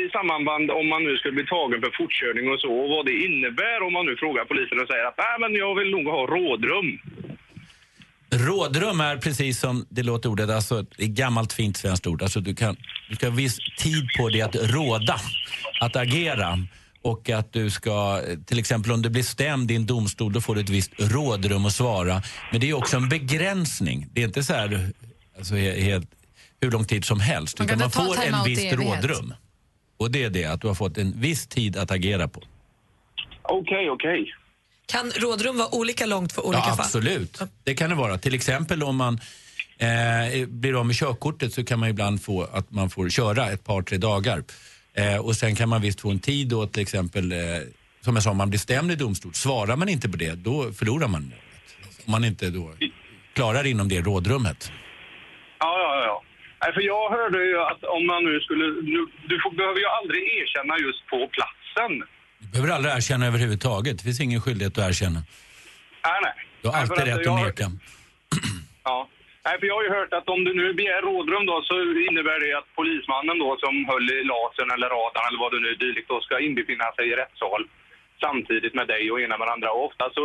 i 0.00 0.02
samband 0.16 0.70
om 0.80 0.86
man 0.88 1.02
nu 1.04 1.16
skulle 1.16 1.34
bli 1.40 1.46
tagen 1.46 1.78
för 1.84 1.92
fortkörning 2.00 2.44
och 2.52 2.60
så 2.60 2.70
och 2.82 2.88
vad 2.94 3.06
det 3.06 3.16
innebär 3.26 3.78
om 3.86 3.92
man 3.92 4.06
nu 4.06 4.16
frågar 4.16 4.44
polisen 4.44 4.80
och 4.82 4.88
säger 4.90 5.04
att 5.10 5.18
nej 5.24 5.36
men 5.42 5.52
jag 5.62 5.72
vill 5.78 5.90
nog 5.96 6.06
ha 6.16 6.20
rådrum. 6.36 6.88
Rådrum 8.48 9.00
är 9.00 9.16
precis 9.16 9.60
som 9.60 9.86
det 9.90 10.02
låter 10.02 10.28
ordet, 10.28 10.50
alltså 10.50 10.82
det 10.96 11.04
är 11.04 11.14
gammalt 11.24 11.52
fint 11.52 11.76
svenskt 11.76 12.06
ord. 12.06 12.22
Alltså 12.22 12.40
du, 12.40 12.54
kan, 12.54 12.76
du 13.08 13.14
ska 13.16 13.26
ha 13.26 13.34
viss 13.34 13.56
tid 13.84 14.04
på 14.18 14.28
dig 14.28 14.42
att 14.42 14.56
råda, 14.76 15.16
att 15.80 15.96
agera. 15.96 16.58
Och 17.04 17.30
att 17.30 17.52
du 17.52 17.70
ska, 17.70 18.22
till 18.46 18.58
exempel 18.58 18.92
om 18.92 19.02
du 19.02 19.10
blir 19.10 19.22
stämd 19.22 19.70
i 19.70 19.74
en 19.76 19.86
domstol, 19.86 20.32
då 20.32 20.40
får 20.40 20.54
du 20.54 20.60
ett 20.60 20.68
visst 20.68 20.90
rådrum 20.98 21.66
att 21.66 21.72
svara. 21.72 22.22
Men 22.52 22.60
det 22.60 22.70
är 22.70 22.74
också 22.74 22.96
en 22.96 23.08
begränsning. 23.08 24.06
Det 24.12 24.20
är 24.22 24.24
inte 24.26 24.44
så 24.44 24.52
här, 24.52 24.92
alltså, 25.38 25.54
he- 25.54 25.80
helt, 25.80 26.10
hur 26.60 26.70
lång 26.70 26.84
tid 26.84 27.04
som 27.04 27.20
helst. 27.20 27.58
Man 27.58 27.66
utan 27.66 27.78
man 27.78 27.90
får 27.90 28.24
en 28.24 28.44
visst 28.44 28.72
rådrum. 28.72 29.34
Och 29.96 30.10
det 30.10 30.22
är 30.22 30.30
det, 30.30 30.44
att 30.44 30.60
du 30.60 30.66
har 30.66 30.74
fått 30.74 30.98
en 30.98 31.20
viss 31.20 31.46
tid 31.46 31.76
att 31.76 31.90
agera 31.90 32.28
på. 32.28 32.42
Okej, 33.42 33.90
okej. 33.90 34.34
Kan 34.86 35.10
rådrum 35.10 35.58
vara 35.58 35.74
olika 35.74 36.06
långt 36.06 36.32
för 36.32 36.46
olika 36.46 36.62
ja, 36.66 36.76
fall? 36.76 36.86
absolut. 36.86 37.40
Det 37.64 37.74
kan 37.74 37.90
det 37.90 37.96
vara. 37.96 38.18
Till 38.18 38.34
exempel 38.34 38.82
om 38.82 38.96
man 38.96 39.20
eh, 39.78 40.46
blir 40.48 40.80
av 40.80 40.86
med 40.86 40.96
körkortet 40.96 41.54
så 41.54 41.64
kan 41.64 41.78
man 41.78 41.88
ibland 41.88 42.22
få 42.22 42.42
att 42.52 42.70
man 42.70 42.90
får 42.90 43.08
köra 43.10 43.50
ett 43.50 43.64
par, 43.64 43.82
tre 43.82 43.98
dagar. 43.98 44.44
Eh, 44.96 45.16
och 45.26 45.36
sen 45.36 45.54
kan 45.56 45.68
man 45.68 45.80
visst 45.82 46.00
få 46.00 46.10
en 46.10 46.18
tid 46.18 46.48
då 46.48 46.66
till 46.66 46.82
exempel, 46.82 47.32
eh, 47.32 47.38
som 48.00 48.14
jag 48.16 48.22
sa, 48.22 48.30
om 48.30 48.36
man 48.36 48.50
blir 48.50 48.58
stämd 48.60 48.92
i 48.92 48.96
domstol. 48.96 49.34
Svarar 49.34 49.76
man 49.76 49.88
inte 49.88 50.08
på 50.08 50.16
det, 50.16 50.32
då 50.34 50.72
förlorar 50.72 51.08
man 51.08 51.22
målet. 51.22 51.38
Om 52.06 52.10
man 52.12 52.24
inte 52.24 52.50
då 52.50 52.74
klarar 53.34 53.66
inom 53.66 53.88
det 53.88 54.00
rådrummet. 54.00 54.72
Ja, 55.58 55.78
ja, 55.78 56.04
ja. 56.06 56.22
Nej, 56.62 56.72
för 56.74 56.80
jag 56.80 57.10
hörde 57.10 57.44
ju 57.44 57.58
att 57.62 57.84
om 57.84 58.06
man 58.06 58.24
nu 58.24 58.40
skulle... 58.40 58.64
Du, 58.64 59.08
du 59.28 59.40
får, 59.42 59.50
behöver 59.56 59.78
ju 59.80 59.86
aldrig 59.86 60.22
erkänna 60.22 60.78
just 60.86 61.06
på 61.10 61.28
platsen. 61.36 61.92
Du 62.38 62.46
behöver 62.48 62.72
aldrig 62.74 62.94
erkänna 62.94 63.26
överhuvudtaget. 63.26 63.98
Det 63.98 64.04
finns 64.04 64.20
ingen 64.20 64.40
skyldighet 64.40 64.78
att 64.78 64.88
erkänna. 64.90 65.20
Nej, 66.04 66.18
nej. 66.22 66.32
Du 66.62 66.68
har 66.68 66.72
Nej, 66.74 66.82
alltid 66.82 66.98
att 67.12 67.18
rätt 67.18 67.26
jag- 67.26 67.40
att 67.40 67.46
neka. 67.46 67.70
Ja. 68.84 69.08
Nej, 69.46 69.54
för 69.58 69.66
jag 69.70 69.76
har 69.78 69.86
ju 69.88 69.96
hört 69.98 70.12
att 70.18 70.28
om 70.34 70.40
du 70.46 70.52
nu 70.62 70.66
begär 70.80 71.02
rådrum 71.10 71.44
då 71.50 71.56
så 71.68 71.74
innebär 72.08 72.38
det 72.44 72.52
att 72.60 72.68
polismannen 72.78 73.38
då 73.44 73.50
som 73.64 73.74
höll 73.90 74.06
i 74.18 74.20
lasern 74.32 74.70
eller 74.74 74.88
radarn 74.96 75.26
eller 75.28 75.42
vad 75.44 75.52
det 75.52 75.60
nu 75.64 75.68
är 75.74 75.82
dylikt 75.84 76.08
då 76.12 76.18
ska 76.20 76.34
inbefinna 76.48 76.88
sig 76.96 77.04
i 77.12 77.18
rättssal 77.22 77.62
samtidigt 78.24 78.74
med 78.78 78.86
dig 78.94 79.02
och 79.12 79.20
ena 79.24 79.36
med 79.38 79.48
andra. 79.54 79.68
Och 79.76 79.84
ofta 79.88 80.04
så 80.18 80.24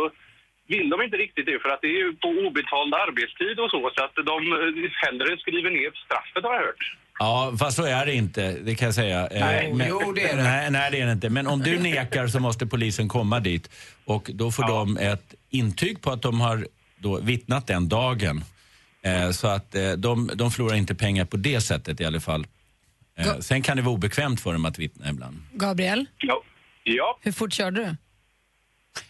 vill 0.72 0.88
de 0.92 0.96
inte 1.06 1.16
riktigt 1.24 1.46
det 1.50 1.58
för 1.62 1.70
att 1.74 1.82
det 1.84 1.90
är 1.96 2.00
ju 2.04 2.10
på 2.24 2.28
obetald 2.46 2.92
arbetstid 3.04 3.56
och 3.62 3.70
så 3.74 3.80
så 3.94 4.00
att 4.06 4.16
de 4.32 4.38
eh, 4.60 4.90
hellre 5.04 5.30
skriver 5.42 5.70
ner 5.78 5.90
straffet 6.04 6.42
har 6.48 6.54
jag 6.58 6.66
hört. 6.70 6.84
Ja, 7.18 7.52
fast 7.60 7.76
så 7.76 7.84
är 7.98 8.06
det 8.06 8.14
inte, 8.14 8.42
det 8.66 8.74
kan 8.74 8.86
jag 8.86 8.94
säga. 8.94 9.20
Eh, 9.26 9.46
Nej, 9.46 9.72
men, 9.74 9.86
jo, 9.88 10.12
det 10.12 10.22
är 10.30 10.36
det. 10.36 10.42
Nej, 10.42 10.70
nej, 10.70 10.90
det 10.90 11.00
är 11.00 11.06
det 11.06 11.12
inte. 11.12 11.30
Men 11.30 11.46
om 11.46 11.58
du 11.60 11.78
nekar 11.78 12.26
så 12.26 12.40
måste 12.40 12.66
polisen 12.66 13.08
komma 13.08 13.40
dit 13.40 13.70
och 14.04 14.30
då 14.34 14.50
får 14.50 14.62
de 14.68 14.96
ett 14.96 15.34
intyg 15.50 16.02
på 16.02 16.10
att 16.10 16.22
de 16.22 16.40
har 16.40 16.66
då 16.96 17.20
vittnat 17.20 17.66
den 17.66 17.88
dagen. 17.88 18.44
Eh, 19.02 19.30
så 19.30 19.46
att 19.48 19.74
eh, 19.74 19.92
de, 19.92 20.30
de 20.34 20.50
förlorar 20.50 20.74
inte 20.76 20.94
pengar 20.94 21.24
på 21.24 21.36
det 21.36 21.60
sättet 21.60 22.00
i 22.00 22.04
alla 22.04 22.20
fall. 22.20 22.46
Eh, 23.18 23.24
Ga- 23.26 23.40
sen 23.40 23.62
kan 23.62 23.76
det 23.76 23.82
vara 23.82 23.94
obekvämt 23.94 24.40
för 24.40 24.52
dem 24.52 24.64
att 24.64 24.78
vittna 24.78 25.10
ibland. 25.10 25.42
Gabriel, 25.52 26.06
Ja. 26.18 26.42
Ja. 26.84 27.18
hur 27.22 27.32
fort 27.32 27.52
körde 27.52 27.80
du? 27.80 27.96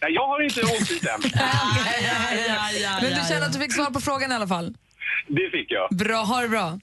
Nej, 0.01 0.11
jag 0.11 0.27
har 0.27 0.41
inte 0.43 0.61
åkt 0.61 0.89
dit 0.89 1.05
än. 1.05 1.21
Men 3.01 3.09
du 3.09 3.27
känner 3.29 3.45
att 3.45 3.53
du 3.53 3.59
fick 3.59 3.73
svar 3.73 3.85
på 3.91 4.01
frågan 4.01 4.31
i 4.31 4.35
alla 4.35 4.47
fall? 4.47 4.73
Det 5.27 5.49
fick 5.51 5.71
jag. 5.71 5.89
Bra, 5.97 6.23
ha 6.23 6.41
det 6.41 6.47
bra. 6.47 6.79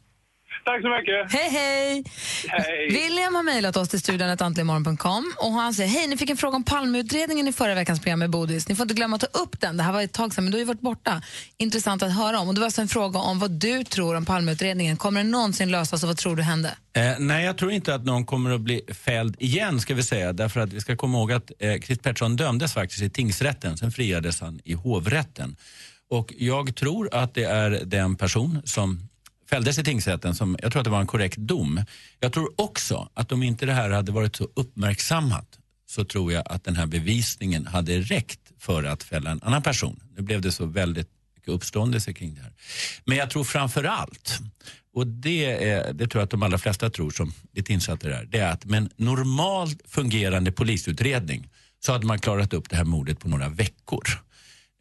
Tack 0.68 0.82
så 0.82 0.88
mycket. 0.88 1.32
Hej, 1.32 1.50
hej! 1.50 2.04
Hej. 2.48 2.88
William 2.90 3.34
har 3.34 3.42
mejlat 3.42 3.76
oss 3.76 3.88
till 3.88 4.00
studion 4.00 4.36
antligenmorgon.com 4.40 5.32
och 5.38 5.52
han 5.52 5.74
säger 5.74 5.90
hej, 5.90 6.06
ni 6.06 6.16
fick 6.16 6.30
en 6.30 6.36
fråga 6.36 6.56
om 6.56 6.64
Palmeutredningen 6.64 7.48
i 7.48 7.52
förra 7.52 7.74
veckans 7.74 8.00
program 8.00 8.18
med 8.18 8.30
Bodis. 8.30 8.68
Ni 8.68 8.74
får 8.74 8.84
inte 8.84 8.94
glömma 8.94 9.16
att 9.16 9.32
ta 9.32 9.40
upp 9.40 9.60
den. 9.60 9.76
Det 9.76 9.82
här 9.82 9.92
var 9.92 10.02
ett 10.02 10.12
tag 10.12 10.34
sedan, 10.34 10.44
men 10.44 10.50
du 10.50 10.56
har 10.56 10.60
ju 10.60 10.64
varit 10.64 10.80
borta. 10.80 11.22
Intressant 11.56 12.02
att 12.02 12.14
höra 12.14 12.38
om. 12.38 12.48
Och 12.48 12.54
det 12.54 12.60
var 12.60 12.66
alltså 12.66 12.80
en 12.80 12.88
fråga 12.88 13.18
om 13.18 13.38
vad 13.38 13.50
du 13.50 13.84
tror 13.84 14.16
om 14.16 14.24
Palmeutredningen. 14.24 14.96
Kommer 14.96 15.20
den 15.20 15.30
någonsin 15.30 15.70
lösas 15.70 16.02
och 16.02 16.06
vad 16.06 16.16
tror 16.16 16.36
du 16.36 16.42
hände? 16.42 16.70
Eh, 16.96 17.12
nej, 17.18 17.44
jag 17.44 17.58
tror 17.58 17.72
inte 17.72 17.94
att 17.94 18.04
någon 18.04 18.26
kommer 18.26 18.50
att 18.50 18.60
bli 18.60 18.80
fälld 18.88 19.36
igen, 19.38 19.80
ska 19.80 19.94
vi 19.94 20.02
säga. 20.02 20.32
Därför 20.32 20.60
att 20.60 20.72
vi 20.72 20.80
ska 20.80 20.96
komma 20.96 21.18
ihåg 21.18 21.32
att 21.32 21.52
eh, 21.58 21.80
Chris 21.80 21.98
Pettersson 21.98 22.36
dömdes 22.36 22.72
faktiskt 22.72 23.02
i 23.02 23.10
tingsrätten, 23.10 23.76
sen 23.76 23.92
friades 23.92 24.40
han 24.40 24.60
i 24.64 24.72
hovrätten. 24.72 25.56
Och 26.10 26.34
jag 26.38 26.74
tror 26.74 27.14
att 27.14 27.34
det 27.34 27.44
är 27.44 27.70
den 27.84 28.16
person 28.16 28.62
som 28.64 29.08
fälldes 29.50 29.78
i 29.78 29.84
tingsrätten 29.84 30.34
som, 30.34 30.56
jag 30.62 30.72
tror 30.72 30.80
att 30.80 30.84
det 30.84 30.90
var 30.90 31.00
en 31.00 31.06
korrekt 31.06 31.36
dom. 31.36 31.84
Jag 32.20 32.32
tror 32.32 32.54
också 32.56 33.08
att 33.14 33.32
om 33.32 33.42
inte 33.42 33.66
det 33.66 33.72
här 33.72 33.90
hade 33.90 34.12
varit 34.12 34.36
så 34.36 34.48
uppmärksammat 34.54 35.58
så 35.86 36.04
tror 36.04 36.32
jag 36.32 36.42
att 36.46 36.64
den 36.64 36.76
här 36.76 36.86
bevisningen 36.86 37.66
hade 37.66 38.00
räckt 38.00 38.40
för 38.58 38.84
att 38.84 39.02
fälla 39.02 39.30
en 39.30 39.42
annan 39.42 39.62
person. 39.62 40.00
Nu 40.16 40.22
blev 40.22 40.40
det 40.40 40.52
så 40.52 40.66
väldigt 40.66 41.08
mycket 41.36 41.48
uppståndelse 41.48 42.12
kring 42.12 42.34
det 42.34 42.40
här. 42.40 42.52
Men 43.04 43.16
jag 43.16 43.30
tror 43.30 43.44
framför 43.44 43.84
allt, 43.84 44.38
och 44.94 45.06
det, 45.06 45.70
är, 45.70 45.92
det 45.92 46.06
tror 46.06 46.20
jag 46.20 46.24
att 46.24 46.30
de 46.30 46.42
allra 46.42 46.58
flesta 46.58 46.90
tror 46.90 47.10
som 47.10 47.32
lite 47.52 47.72
insatta 47.72 48.06
i 48.06 48.10
det 48.10 48.16
här, 48.16 48.24
det 48.24 48.38
är 48.38 48.52
att 48.52 48.64
med 48.64 48.78
en 48.78 48.90
normalt 48.96 49.82
fungerande 49.86 50.52
polisutredning 50.52 51.48
så 51.84 51.92
hade 51.92 52.06
man 52.06 52.18
klarat 52.18 52.52
upp 52.52 52.70
det 52.70 52.76
här 52.76 52.84
mordet 52.84 53.20
på 53.20 53.28
några 53.28 53.48
veckor. 53.48 54.04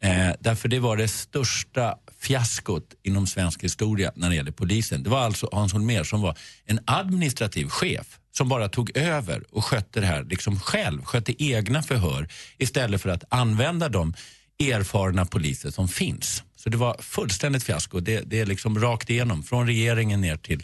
Eh, 0.02 0.30
därför 0.40 0.68
det 0.68 0.78
var 0.78 0.96
det 0.96 1.08
största 1.08 1.98
fiaskot 2.20 2.94
inom 3.02 3.26
svensk 3.26 3.64
historia 3.64 4.12
när 4.14 4.30
det 4.30 4.36
gäller 4.36 4.52
polisen. 4.52 5.02
Det 5.02 5.10
var 5.10 5.20
alltså 5.20 5.48
Hans 5.52 5.72
Holmér 5.72 6.04
som 6.04 6.20
var 6.20 6.38
en 6.64 6.80
administrativ 6.86 7.68
chef 7.68 8.18
som 8.32 8.48
bara 8.48 8.68
tog 8.68 8.96
över 8.96 9.44
och 9.50 9.64
skötte 9.64 10.00
det 10.00 10.06
här 10.06 10.24
liksom 10.24 10.60
själv, 10.60 11.04
skötte 11.04 11.44
egna 11.44 11.82
förhör 11.82 12.28
istället 12.58 13.02
för 13.02 13.08
att 13.08 13.24
använda 13.28 13.88
de 13.88 14.14
erfarna 14.58 15.26
poliser 15.26 15.70
som 15.70 15.88
finns. 15.88 16.42
Så 16.56 16.68
det 16.68 16.76
var 16.76 16.96
fullständigt 17.00 17.62
fiasko. 17.62 18.00
Det, 18.00 18.20
det 18.20 18.40
är 18.40 18.46
liksom 18.46 18.78
rakt 18.78 19.10
igenom, 19.10 19.42
från 19.42 19.66
regeringen 19.66 20.20
ner 20.20 20.36
till, 20.36 20.62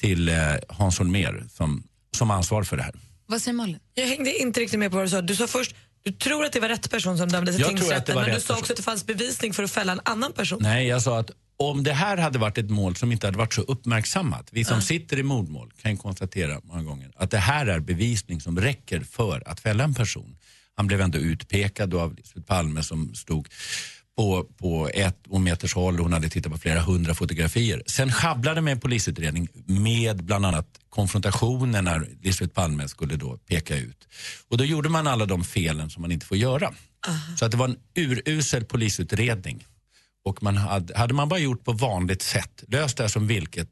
till 0.00 0.28
eh, 0.28 0.36
Hans 0.68 0.98
Holmér 0.98 1.44
som, 1.52 1.82
som 2.16 2.30
ansvar 2.30 2.62
för 2.62 2.76
det 2.76 2.82
här. 2.82 2.94
Vad 3.26 3.42
säger 3.42 3.56
Malin? 3.56 3.78
Jag 3.94 4.06
hängde 4.06 4.38
inte 4.38 4.60
riktigt 4.60 4.78
med 4.78 4.90
på 4.90 4.96
vad 4.96 5.06
du 5.06 5.10
sa. 5.10 5.20
Du 5.22 5.36
sa 5.36 5.46
först 5.46 5.74
du 6.02 6.12
tror 6.12 6.44
att 6.44 6.52
det 6.52 6.60
var 6.60 6.68
rätt 6.68 6.90
person 6.90 7.18
som 7.18 7.28
dömdes 7.28 7.60
i 7.60 7.62
tingsrätten 7.62 8.14
men 8.14 8.24
du 8.24 8.40
sa 8.40 8.54
också 8.54 8.62
person. 8.62 8.72
att 8.72 8.76
det 8.76 8.82
fanns 8.82 9.06
bevisning 9.06 9.52
för 9.52 9.62
att 9.62 9.70
fälla 9.70 9.92
en 9.92 10.00
annan 10.04 10.32
person. 10.32 10.58
Nej, 10.62 10.86
jag 10.86 11.02
sa 11.02 11.18
att 11.18 11.30
om 11.56 11.82
det 11.82 11.92
här 11.92 12.16
hade 12.16 12.38
varit 12.38 12.58
ett 12.58 12.70
mål 12.70 12.96
som 12.96 13.12
inte 13.12 13.26
hade 13.26 13.38
varit 13.38 13.54
så 13.54 13.60
uppmärksammat, 13.60 14.48
vi 14.52 14.64
som 14.64 14.80
sitter 14.82 15.18
i 15.18 15.22
mordmål 15.22 15.72
kan 15.82 15.96
konstatera 15.96 16.60
många 16.64 16.82
gånger 16.82 17.10
att 17.16 17.30
det 17.30 17.38
här 17.38 17.66
är 17.66 17.80
bevisning 17.80 18.40
som 18.40 18.60
räcker 18.60 19.00
för 19.00 19.42
att 19.46 19.60
fälla 19.60 19.84
en 19.84 19.94
person. 19.94 20.36
Han 20.76 20.86
blev 20.86 21.00
ändå 21.00 21.18
utpekad 21.18 21.94
av 21.94 22.14
Lisbeth 22.14 22.46
Palme 22.46 22.82
som 22.82 23.14
stod 23.14 23.48
på, 24.16 24.44
på 24.44 24.90
ett 24.94 25.26
meters 25.40 25.74
håll 25.74 25.94
och 25.94 26.02
hon 26.02 26.12
hade 26.12 26.28
tittat 26.28 26.52
på 26.52 26.58
flera 26.58 26.80
hundra 26.80 27.14
fotografier. 27.14 27.82
Sen 27.86 28.12
sjabblade 28.12 28.60
med 28.60 28.72
en 28.72 28.80
polisutredning 28.80 29.48
med 29.66 30.24
bland 30.24 30.46
annat 30.46 30.66
konfrontationen 30.88 31.84
när 31.84 32.08
Lisbeth 32.22 32.54
Palme 32.54 32.88
skulle 32.88 33.16
då 33.16 33.36
peka 33.36 33.76
ut. 33.76 34.08
Och 34.48 34.58
då 34.58 34.64
gjorde 34.64 34.88
man 34.88 35.06
alla 35.06 35.26
de 35.26 35.44
felen 35.44 35.90
som 35.90 36.02
man 36.02 36.12
inte 36.12 36.26
får 36.26 36.36
göra. 36.36 36.72
Så 37.38 37.44
att 37.44 37.50
det 37.50 37.56
var 37.56 37.68
en 37.68 37.78
urusel 37.94 38.64
polisutredning. 38.64 39.66
Och 40.24 40.42
man 40.42 40.56
hade, 40.56 40.98
hade 40.98 41.14
man 41.14 41.28
bara 41.28 41.40
gjort 41.40 41.64
på 41.64 41.72
vanligt 41.72 42.22
sätt, 42.22 42.64
löst 42.68 42.96
det 42.96 43.02
här 43.02 43.08
som 43.08 43.26
vilket 43.26 43.68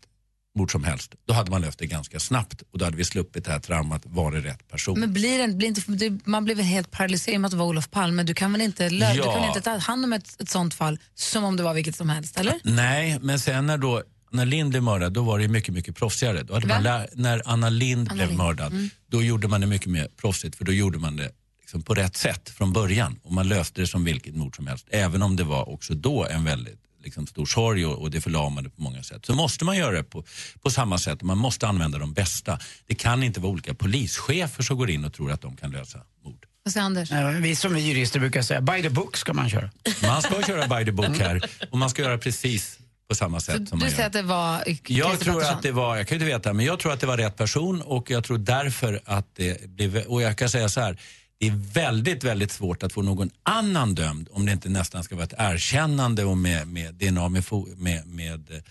mord 0.58 0.72
som 0.72 0.84
helst, 0.84 1.14
då 1.26 1.34
hade 1.34 1.50
man 1.50 1.60
löst 1.60 1.78
det 1.78 1.86
ganska 1.86 2.20
snabbt 2.20 2.62
och 2.72 2.78
då 2.78 2.84
hade 2.84 2.96
vi 2.96 3.04
sluppit 3.04 3.44
det 3.44 3.50
här 3.52 3.60
traumat, 3.60 4.02
var 4.04 4.32
det 4.32 4.40
rätt 4.40 4.68
person? 4.68 5.00
Men 5.00 5.12
blir 5.12 5.46
det, 5.46 5.54
blir 5.54 5.68
inte, 5.68 5.82
du, 5.86 6.18
man 6.24 6.44
blir 6.44 6.54
väl 6.54 6.64
helt 6.64 6.90
paralyserad 6.90 7.40
med 7.40 7.46
att 7.48 7.52
det 7.52 7.56
var 7.58 7.66
Olof 7.66 7.90
Palme? 7.90 8.22
Du 8.22 8.34
kan 8.34 8.52
väl 8.52 8.60
inte, 8.60 8.88
lö- 8.88 9.12
du 9.12 9.18
Ja. 9.18 9.32
kan 9.38 9.44
inte 9.48 9.60
ta 9.60 9.76
hand 9.78 10.04
om 10.04 10.12
ett, 10.12 10.40
ett 10.40 10.48
sånt 10.50 10.74
fall 10.74 10.98
som 11.14 11.44
om 11.44 11.56
det 11.56 11.62
var 11.62 11.74
vilket 11.74 11.96
som 11.96 12.08
helst, 12.08 12.36
eller? 12.40 12.54
Nej, 12.62 13.18
men 13.22 13.40
sen 13.40 13.66
när, 13.66 13.78
då, 13.78 14.02
när 14.30 14.46
Lind 14.46 14.70
blev 14.70 14.82
mördad, 14.82 15.12
då 15.12 15.22
var 15.22 15.38
det 15.38 15.48
mycket, 15.48 15.74
mycket 15.74 15.96
proffsigare. 15.96 16.42
Då 16.42 16.54
hade 16.54 16.66
man 16.66 16.76
Vem? 16.76 16.84
lär, 16.84 17.08
när 17.14 17.42
Anna 17.44 17.68
Lind 17.68 18.08
Anna 18.08 18.14
blev 18.14 18.28
Lindh. 18.28 18.44
mördad, 18.44 18.72
Mm. 18.72 18.90
då 19.10 19.22
gjorde 19.22 19.48
man 19.48 19.60
det 19.60 19.66
mycket 19.66 19.88
mer 19.90 20.08
proffsigt, 20.20 20.56
för 20.56 20.64
då 20.64 20.72
gjorde 20.72 20.98
man 20.98 21.16
det 21.16 21.30
liksom 21.60 21.82
på 21.82 21.94
rätt 21.94 22.16
sätt 22.16 22.48
från 22.50 22.72
början. 22.72 23.18
Och 23.22 23.32
man 23.32 23.48
löste 23.48 23.80
det 23.80 23.86
som 23.86 24.04
vilket 24.04 24.34
mord 24.36 24.56
som 24.56 24.66
helst, 24.66 24.86
även 24.90 25.22
om 25.22 25.36
det 25.36 25.44
var 25.44 25.68
också 25.68 25.94
då 25.94 26.26
en 26.26 26.44
väldigt 26.44 26.78
liksom, 27.04 27.26
stor 27.26 27.46
sorg 27.46 27.86
och, 27.86 27.98
och 28.02 28.10
det 28.10 28.20
förlamade 28.20 28.70
på 28.70 28.82
många 28.82 29.02
sätt. 29.02 29.26
Så 29.26 29.34
måste 29.34 29.64
man 29.64 29.76
göra 29.76 29.96
det 29.96 30.02
på, 30.04 30.24
på 30.62 30.70
samma 30.70 30.98
sätt 30.98 31.20
och 31.20 31.26
man 31.26 31.38
måste 31.38 31.66
använda 31.68 31.98
de 31.98 32.12
bästa. 32.12 32.58
Det 32.86 32.94
kan 32.94 33.22
inte 33.22 33.40
vara 33.40 33.52
olika 33.52 33.74
polischefer 33.74 34.62
som 34.62 34.76
går 34.76 34.90
in 34.90 35.04
och 35.04 35.12
tror 35.12 35.32
att 35.32 35.40
de 35.40 35.56
kan 35.56 35.70
lösa 35.70 35.98
mord. 36.24 36.44
Säger? 36.68 36.90
Nej, 37.32 37.40
vi 37.40 37.56
som 37.56 37.76
är 37.76 37.80
jurister 37.80 38.20
brukar 38.20 38.42
säga, 38.42 38.60
by 38.60 38.82
the 38.82 38.90
book 38.90 39.16
ska 39.16 39.32
man 39.32 39.50
köra. 39.50 39.70
Man 40.02 40.22
ska 40.22 40.42
köra 40.42 40.78
by 40.78 40.84
the 40.84 40.92
book 40.92 41.18
här 41.18 41.50
och 41.70 41.78
man 41.78 41.90
ska 41.90 42.02
göra 42.02 42.18
precis 42.18 42.78
på 43.08 43.14
samma 43.14 43.40
sätt 43.40 43.68
som 43.68 43.78
Du 43.78 43.84
man 43.84 43.90
säger 43.90 43.98
gör. 44.02 44.06
att 44.06 44.12
det 44.12 44.22
var 44.22 44.62
Jag 44.86 45.20
tror 45.20 45.44
att 45.44 45.62
det 45.62 45.72
var, 45.72 45.96
jag 45.96 46.08
kan 46.08 46.14
inte 46.14 46.26
veta, 46.26 46.52
men 46.52 46.66
jag 46.66 46.78
tror 46.78 46.92
att 46.92 47.00
det 47.00 47.06
var 47.06 47.16
rätt 47.16 47.36
person 47.36 47.82
och 47.82 48.10
jag 48.10 48.24
tror 48.24 48.38
därför 48.38 49.00
att 49.04 49.26
det 49.36 49.70
blev, 49.70 49.96
och 49.96 50.22
jag 50.22 50.38
kan 50.38 50.48
säga 50.50 50.68
så 50.68 50.80
här, 50.80 50.98
det 51.40 51.46
är 51.46 51.50
väldigt, 51.72 52.24
väldigt 52.24 52.52
svårt 52.52 52.82
att 52.82 52.92
få 52.92 53.02
någon 53.02 53.30
annan 53.42 53.94
dömd 53.94 54.28
om 54.32 54.46
det 54.46 54.52
inte 54.52 54.68
nästan 54.68 55.04
ska 55.04 55.14
vara 55.14 55.24
ett 55.24 55.34
erkännande 55.38 56.24
och 56.24 56.38
med, 56.38 56.68
med 56.68 56.94
DNA 56.94 57.28
med, 57.28 57.44
med, 57.76 58.06
med, 58.06 58.62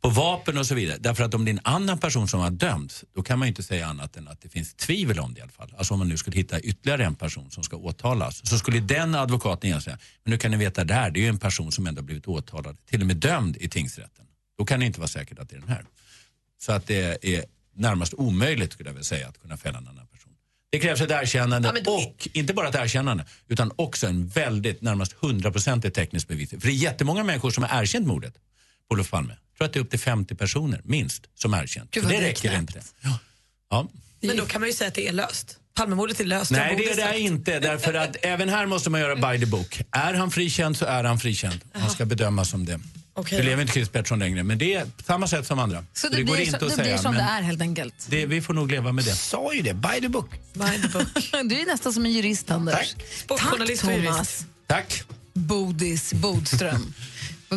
på 0.00 0.08
vapen 0.08 0.58
och 0.58 0.66
så 0.66 0.74
vidare. 0.74 0.98
Därför 1.00 1.24
att 1.24 1.34
om 1.34 1.44
det 1.44 1.50
är 1.50 1.52
en 1.52 1.60
annan 1.62 1.98
person 1.98 2.28
som 2.28 2.40
har 2.40 2.50
dömts, 2.50 3.04
då 3.14 3.22
kan 3.22 3.38
man 3.38 3.48
ju 3.48 3.48
inte 3.48 3.62
säga 3.62 3.86
annat 3.86 4.16
än 4.16 4.28
att 4.28 4.40
det 4.40 4.48
finns 4.48 4.74
tvivel 4.74 5.18
om 5.18 5.34
det 5.34 5.38
i 5.38 5.42
alla 5.42 5.52
fall. 5.52 5.74
Alltså 5.78 5.94
om 5.94 5.98
man 5.98 6.08
nu 6.08 6.16
skulle 6.16 6.36
hitta 6.36 6.60
ytterligare 6.60 7.04
en 7.04 7.14
person 7.14 7.50
som 7.50 7.62
ska 7.62 7.76
åtalas, 7.76 8.48
så 8.48 8.58
skulle 8.58 8.80
den 8.80 9.14
advokaten 9.14 9.68
igen 9.68 9.82
säga, 9.82 9.98
men 10.24 10.30
nu 10.30 10.38
kan 10.38 10.50
ni 10.50 10.56
veta 10.56 10.84
det 10.84 10.94
här, 10.94 11.10
det 11.10 11.20
är 11.20 11.22
ju 11.22 11.28
en 11.28 11.38
person 11.38 11.72
som 11.72 11.86
ändå 11.86 12.02
blivit 12.02 12.28
åtalad, 12.28 12.76
till 12.90 13.00
och 13.00 13.06
med 13.06 13.16
dömd 13.16 13.56
i 13.56 13.68
tingsrätten. 13.68 14.24
Då 14.58 14.64
kan 14.64 14.80
det 14.80 14.86
inte 14.86 15.00
vara 15.00 15.08
säkert 15.08 15.38
att 15.38 15.48
det 15.48 15.56
är 15.56 15.60
den 15.60 15.68
här. 15.68 15.84
Så 16.58 16.72
att 16.72 16.86
det 16.86 17.24
är 17.24 17.44
närmast 17.74 18.14
omöjligt 18.14 18.72
skulle 18.72 18.88
jag 18.88 18.94
vilja 18.94 19.04
säga 19.04 19.28
att 19.28 19.40
kunna 19.42 19.56
fälla 19.56 19.78
en 19.78 19.88
annan 19.88 20.06
person. 20.06 20.23
Det 20.74 20.80
krävs 20.80 21.00
ett 21.00 21.10
erkännande 21.10 21.68
och 21.86 22.28
inte 22.32 22.54
bara 22.54 22.68
ett 22.68 22.74
erkännande 22.74 23.26
utan 23.48 23.72
också 23.76 24.06
en 24.06 24.28
väldigt 24.28 24.82
närmast 24.82 25.12
hundraprocentig 25.12 25.94
teknisk 25.94 26.28
bevisning. 26.28 26.60
För 26.60 26.68
det 26.68 26.74
är 26.74 26.76
jättemånga 26.76 27.24
människor 27.24 27.50
som 27.50 27.64
har 27.64 27.82
erkänt 27.82 28.06
mordet 28.06 28.34
på 28.88 28.94
Olof 28.94 29.10
Palme. 29.10 29.36
Jag 29.52 29.58
tror 29.58 29.66
att 29.66 29.72
det 29.72 29.78
är 29.78 29.80
upp 29.80 29.90
till 29.90 29.98
50 29.98 30.34
personer 30.34 30.80
minst 30.84 31.22
som 31.34 31.52
har 31.52 31.62
erkänt. 31.62 31.90
Gud, 31.90 32.04
det 32.08 32.20
räcker 32.20 32.48
knäppt. 32.48 32.60
inte. 32.60 32.80
Ja. 33.00 33.18
Ja. 33.70 33.88
Men 34.20 34.36
då 34.36 34.46
kan 34.46 34.60
man 34.60 34.68
ju 34.68 34.74
säga 34.74 34.88
att 34.88 34.94
det 34.94 35.08
är 35.08 35.12
löst. 35.12 35.58
Palmemordet 35.74 36.20
är 36.20 36.24
löst. 36.24 36.50
Nej, 36.50 36.76
det 36.76 36.90
är 37.02 37.12
det 37.12 37.18
inte. 37.20 37.60
Därför 37.60 37.94
att 37.94 38.16
även 38.22 38.48
här 38.48 38.66
måste 38.66 38.90
man 38.90 39.00
göra 39.00 39.32
by 39.32 39.40
the 39.40 39.46
book. 39.46 39.82
Är 39.90 40.14
han 40.14 40.30
frikänd 40.30 40.76
så 40.76 40.84
är 40.84 41.04
han 41.04 41.18
frikänd. 41.18 41.60
Han 41.72 41.90
ska 41.90 42.04
bedömas 42.04 42.50
som 42.50 42.64
det. 42.64 42.80
Det 43.14 43.36
då. 43.36 43.42
lever 43.42 43.62
inte 43.62 43.72
Chris 43.72 43.88
Pettersson 43.88 44.18
längre, 44.18 44.42
men 44.42 44.58
det 44.58 44.74
är 44.74 44.86
samma 45.06 45.26
sätt 45.26 45.46
som 45.46 45.58
andra. 45.58 45.84
Så 45.92 46.08
det, 46.08 46.22
går 46.22 46.34
blir, 46.34 46.44
inte 46.46 46.58
så, 46.58 46.64
att 46.64 46.70
det 46.70 46.76
säga. 46.76 46.84
blir 46.88 46.96
som 47.02 47.14
men 47.14 47.24
det 47.24 47.30
är 47.30 47.42
helt 47.42 47.60
enkelt. 47.60 48.06
Det, 48.08 48.26
vi 48.26 48.42
får 48.42 48.54
nog 48.54 48.70
leva 48.70 48.92
med 48.92 49.04
det. 49.04 49.14
Sa 49.14 49.54
ju 49.54 49.62
det, 49.62 49.74
by 49.74 50.00
the 50.00 50.08
book. 50.08 50.30
By 50.52 50.82
the 50.82 50.88
book. 50.88 51.08
Du 51.44 51.60
är 51.60 51.66
nästan 51.66 51.92
som 51.92 52.04
en 52.06 52.12
jurist, 52.12 52.50
Anders. 52.50 52.74
Tack. 52.94 53.06
Sportjournalist 53.16 53.82
Tack. 53.84 53.94
Thomas 53.96 54.46
Tack. 54.66 55.02
Bodis 55.32 56.12
Bodström. 56.14 56.94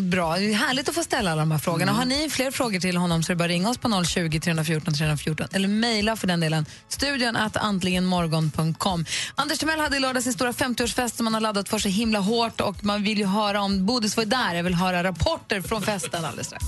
Bra, 0.01 0.35
det 0.35 0.53
är 0.53 0.53
härligt 0.53 0.89
att 0.89 0.95
få 0.95 1.03
ställa 1.03 1.31
alla 1.31 1.41
de 1.41 1.51
här 1.51 1.57
frågorna. 1.59 1.91
Har 1.91 2.05
ni 2.05 2.29
fler 2.29 2.51
frågor 2.51 2.79
till 2.79 2.97
honom 2.97 3.23
så 3.23 3.31
är 3.31 3.35
det 3.35 3.37
bara 3.37 3.47
ringa 3.47 3.69
oss 3.69 3.77
på 3.77 4.03
020 4.03 4.39
314 4.39 4.93
314 4.93 5.47
eller 5.51 5.67
mejla 5.67 6.15
för 6.15 6.27
den 6.27 6.39
delen 6.39 6.65
studion 6.89 7.35
att 7.35 7.57
antligenmorgon.com. 7.57 9.05
Anders 9.35 9.59
Timell 9.59 9.79
hade 9.79 9.97
i 9.97 9.99
lördag 9.99 10.23
sin 10.23 10.33
stora 10.33 10.51
50-årsfest 10.51 11.15
som 11.15 11.23
man 11.23 11.33
har 11.33 11.41
laddat 11.41 11.69
för 11.69 11.79
så 11.79 11.89
himla 11.89 12.19
hårt 12.19 12.61
och 12.61 12.83
man 12.83 13.03
vill 13.03 13.17
ju 13.17 13.25
höra 13.25 13.61
om 13.61 13.85
Bodis 13.85 14.17
var 14.17 14.25
där. 14.25 14.55
Jag 14.55 14.63
vill 14.63 14.75
höra 14.75 15.03
rapporter 15.03 15.61
från 15.61 15.81
festen 15.81 16.25
alldeles 16.25 16.47
strax. 16.47 16.65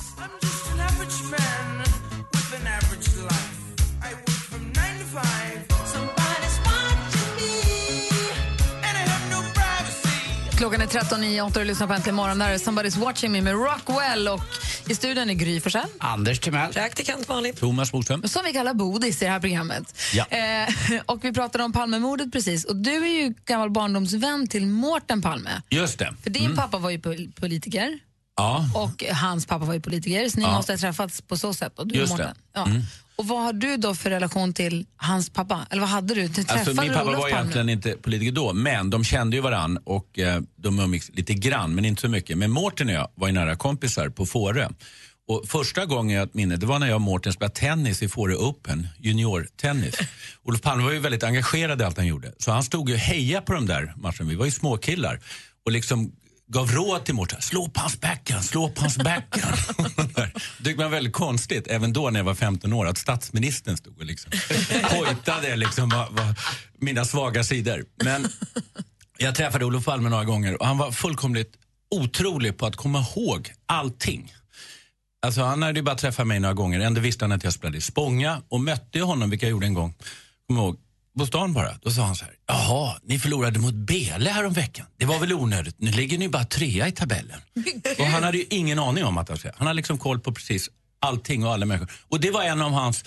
Klockan 10.69 10.81
är 10.81 10.87
13.08 10.87 11.41
och 11.41 11.51
du 11.51 11.63
lyssnar 11.63 11.87
på 11.87 11.93
Äntligen 11.93 12.15
morgon. 12.15 12.39
Där 12.39 12.49
är 12.49 12.57
Somebody's 12.57 12.99
watching 12.99 13.31
me 13.31 13.41
med 13.41 13.53
Rockwell 13.53 14.27
och 14.27 14.41
i 14.89 14.95
studion 14.95 15.29
är 15.29 15.33
Gry 15.33 15.59
Forssell. 15.61 15.87
Anders 15.97 16.39
Timell. 16.39 16.73
Praktikant 16.73 17.27
Malin. 17.27 17.55
Thomas 17.55 17.91
Bodström. 17.91 18.27
Som 18.27 18.41
vi 18.45 18.53
kallar 18.53 18.73
Bodis 18.73 19.21
i 19.21 19.25
det 19.25 19.31
här 19.31 19.39
programmet. 19.39 19.95
Ja. 20.13 20.25
Eh, 20.25 20.69
och 21.05 21.23
vi 21.25 21.33
pratade 21.33 21.63
om 21.63 21.73
Palmemordet 21.73 22.31
precis. 22.31 22.65
Och 22.65 22.75
du 22.75 22.91
är 22.91 23.21
ju 23.23 23.33
gammal 23.45 23.69
barndomsvän 23.71 24.47
till 24.47 24.65
Mårten 24.67 25.21
Palme. 25.21 25.61
Just 25.69 25.99
det. 25.99 26.13
För 26.23 26.29
din 26.29 26.55
pappa 26.55 26.77
var 26.77 26.89
ju 26.89 26.99
pol- 26.99 27.31
politiker 27.39 27.99
Ja. 28.39 28.69
och 28.73 29.03
hans 29.15 29.45
pappa 29.45 29.65
var 29.65 29.73
ju 29.73 29.79
politiker. 29.81 30.29
Så 30.29 30.37
ni 30.37 30.43
Ja. 30.43 30.51
måste 30.53 30.73
ha 30.73 30.77
träffats 30.77 31.21
på 31.21 31.37
så 31.37 31.53
sätt. 31.53 31.79
Och, 31.79 31.87
du 31.87 31.95
Just. 31.95 32.11
Mårten. 32.11 32.35
Ja. 32.55 32.65
Mm. 32.65 32.81
och 33.15 33.27
vad 33.27 33.43
har 33.43 33.53
du 33.53 33.77
då 33.77 33.95
för 33.95 34.09
relation 34.09 34.53
till 34.53 34.85
hans 34.97 35.29
pappa? 35.29 35.67
Eller 35.69 35.81
vad 35.81 35.89
hade 35.89 36.13
du? 36.15 36.27
Träffade 36.27 36.59
Alltså, 36.59 36.81
min 36.81 36.93
pappa 36.93 37.03
Olof 37.05 37.15
var 37.19 37.29
Palme? 37.29 37.35
egentligen 37.39 37.69
inte 37.69 37.91
politiker 37.91 38.31
då, 38.31 38.53
men 38.53 38.89
de 38.89 39.03
kände 39.03 39.35
ju 39.35 39.41
varann 39.41 39.77
och 39.83 40.19
eh, 40.19 40.41
de 40.55 40.79
umgicks 40.79 41.09
lite 41.13 41.33
grann, 41.33 41.75
men 41.75 41.85
inte 41.85 42.01
så 42.01 42.09
mycket. 42.09 42.37
Men 42.37 42.51
Mårten 42.51 42.87
och 42.87 42.93
jag 42.93 43.07
var 43.15 43.27
ju 43.27 43.33
nära 43.33 43.55
kompisar 43.55 44.09
på 44.09 44.25
Fårö. 44.25 44.69
Och 45.27 45.43
första 45.47 45.85
gången 45.85 46.15
jag 46.15 46.21
har 46.21 46.27
ett 46.27 46.33
minne, 46.33 46.55
det 46.55 46.65
var 46.65 46.79
när 46.79 46.87
jag 46.87 46.95
och 46.95 47.01
Mårten 47.01 47.33
spelade 47.33 47.55
tennis 47.55 48.03
i 48.03 48.09
Fårö 48.09 48.35
Open, 48.35 48.87
juniortennis. 48.99 49.95
Olof 50.43 50.61
Palme 50.61 50.83
var 50.83 50.91
ju 50.91 50.99
väldigt 50.99 51.23
engagerad 51.23 51.81
i 51.81 51.83
allt 51.83 51.97
han 51.97 52.07
gjorde, 52.07 52.33
så 52.37 52.51
han 52.51 52.63
stod 52.63 52.89
ju 52.89 52.95
och 52.95 53.01
hejade 53.01 53.45
på 53.45 53.53
de 53.53 53.65
där 53.65 53.93
matcherna. 53.97 54.29
Vi 54.29 54.35
var 54.35 54.45
ju 54.45 54.51
småkillar 54.51 55.19
och 55.65 55.71
liksom 55.71 56.11
gav 56.49 56.71
råd 56.71 57.05
till 57.05 57.15
Mårten. 57.15 57.41
Slå 57.41 57.69
på 57.69 57.79
hans 57.79 58.01
backhand, 58.01 58.45
slå 58.45 58.69
på 58.69 58.81
hans 58.81 58.97
backhand. 58.97 59.55
det 60.59 60.73
var 60.73 60.89
väldigt 60.89 61.13
konstigt, 61.13 61.67
även 61.67 61.93
då 61.93 62.09
när 62.09 62.19
jag 62.19 62.25
var 62.25 62.35
15 62.35 62.73
år, 62.73 62.87
att 62.87 62.97
statsministern 62.97 63.77
stod 63.77 63.97
och 63.97 64.05
liksom 64.05 64.31
hojtade 64.83 65.55
liksom 65.55 65.89
vad, 65.89 66.11
vad 66.11 66.35
mina 66.79 67.05
svaga 67.05 67.43
sidor. 67.43 67.85
Men 68.03 68.27
jag 69.17 69.35
träffade 69.35 69.65
Olof 69.65 69.85
Palme 69.85 70.09
några 70.09 70.25
gånger 70.25 70.61
och 70.61 70.67
han 70.67 70.77
var 70.77 70.91
fullkomligt 70.91 71.55
otrolig 71.91 72.57
på 72.57 72.65
att 72.65 72.75
komma 72.75 72.99
ihåg 72.99 73.53
allting. 73.65 74.33
Alltså 75.21 75.41
han 75.41 75.63
hade 75.63 75.79
ju 75.79 75.83
bara 75.83 75.95
träffat 75.95 76.27
mig 76.27 76.39
några 76.39 76.53
gånger. 76.53 76.79
Ändå 76.79 77.01
visste 77.01 77.25
han 77.25 77.31
att 77.31 77.43
jag 77.43 77.53
spelade 77.53 77.77
i 77.77 77.81
Spånga 77.81 78.41
och 78.49 78.59
mötte 78.59 79.01
honom, 79.01 79.29
vilket 79.29 79.43
jag 79.43 79.51
gjorde 79.51 79.65
en 79.65 79.73
gång, 79.73 79.93
kom 80.47 80.57
ihåg, 80.57 80.77
på 81.19 81.25
stan 81.25 81.53
bara. 81.53 81.71
Då 81.81 81.91
sa 81.91 82.01
han 82.01 82.15
så 82.15 82.25
här, 82.25 82.33
jaha, 82.47 82.99
ni 83.03 83.19
förlorade 83.19 83.59
mot 83.59 83.73
Bele 83.73 84.29
här 84.29 84.45
om 84.45 84.53
veckan. 84.53 84.85
Det 84.97 85.05
var 85.05 85.19
väl 85.19 85.33
onödigt, 85.33 85.75
nu 85.79 85.91
ligger 85.91 86.17
ni 86.17 86.29
bara 86.29 86.45
trea 86.45 86.87
i 86.87 86.91
tabellen. 86.91 87.41
och 87.99 88.05
han 88.05 88.23
hade 88.23 88.37
ju 88.37 88.45
ingen 88.49 88.79
aning 88.79 89.05
om 89.05 89.17
att 89.17 89.29
han 89.29 89.37
Han 89.55 89.67
hade 89.67 89.77
liksom 89.77 89.97
koll 89.97 90.19
på 90.19 90.33
precis 90.33 90.69
allting 91.01 91.45
och 91.45 91.53
alla 91.53 91.65
människor. 91.65 91.91
Och 92.09 92.19
det 92.19 92.31
var 92.31 92.43
en 92.43 92.61
av 92.61 92.71
hans 92.71 93.03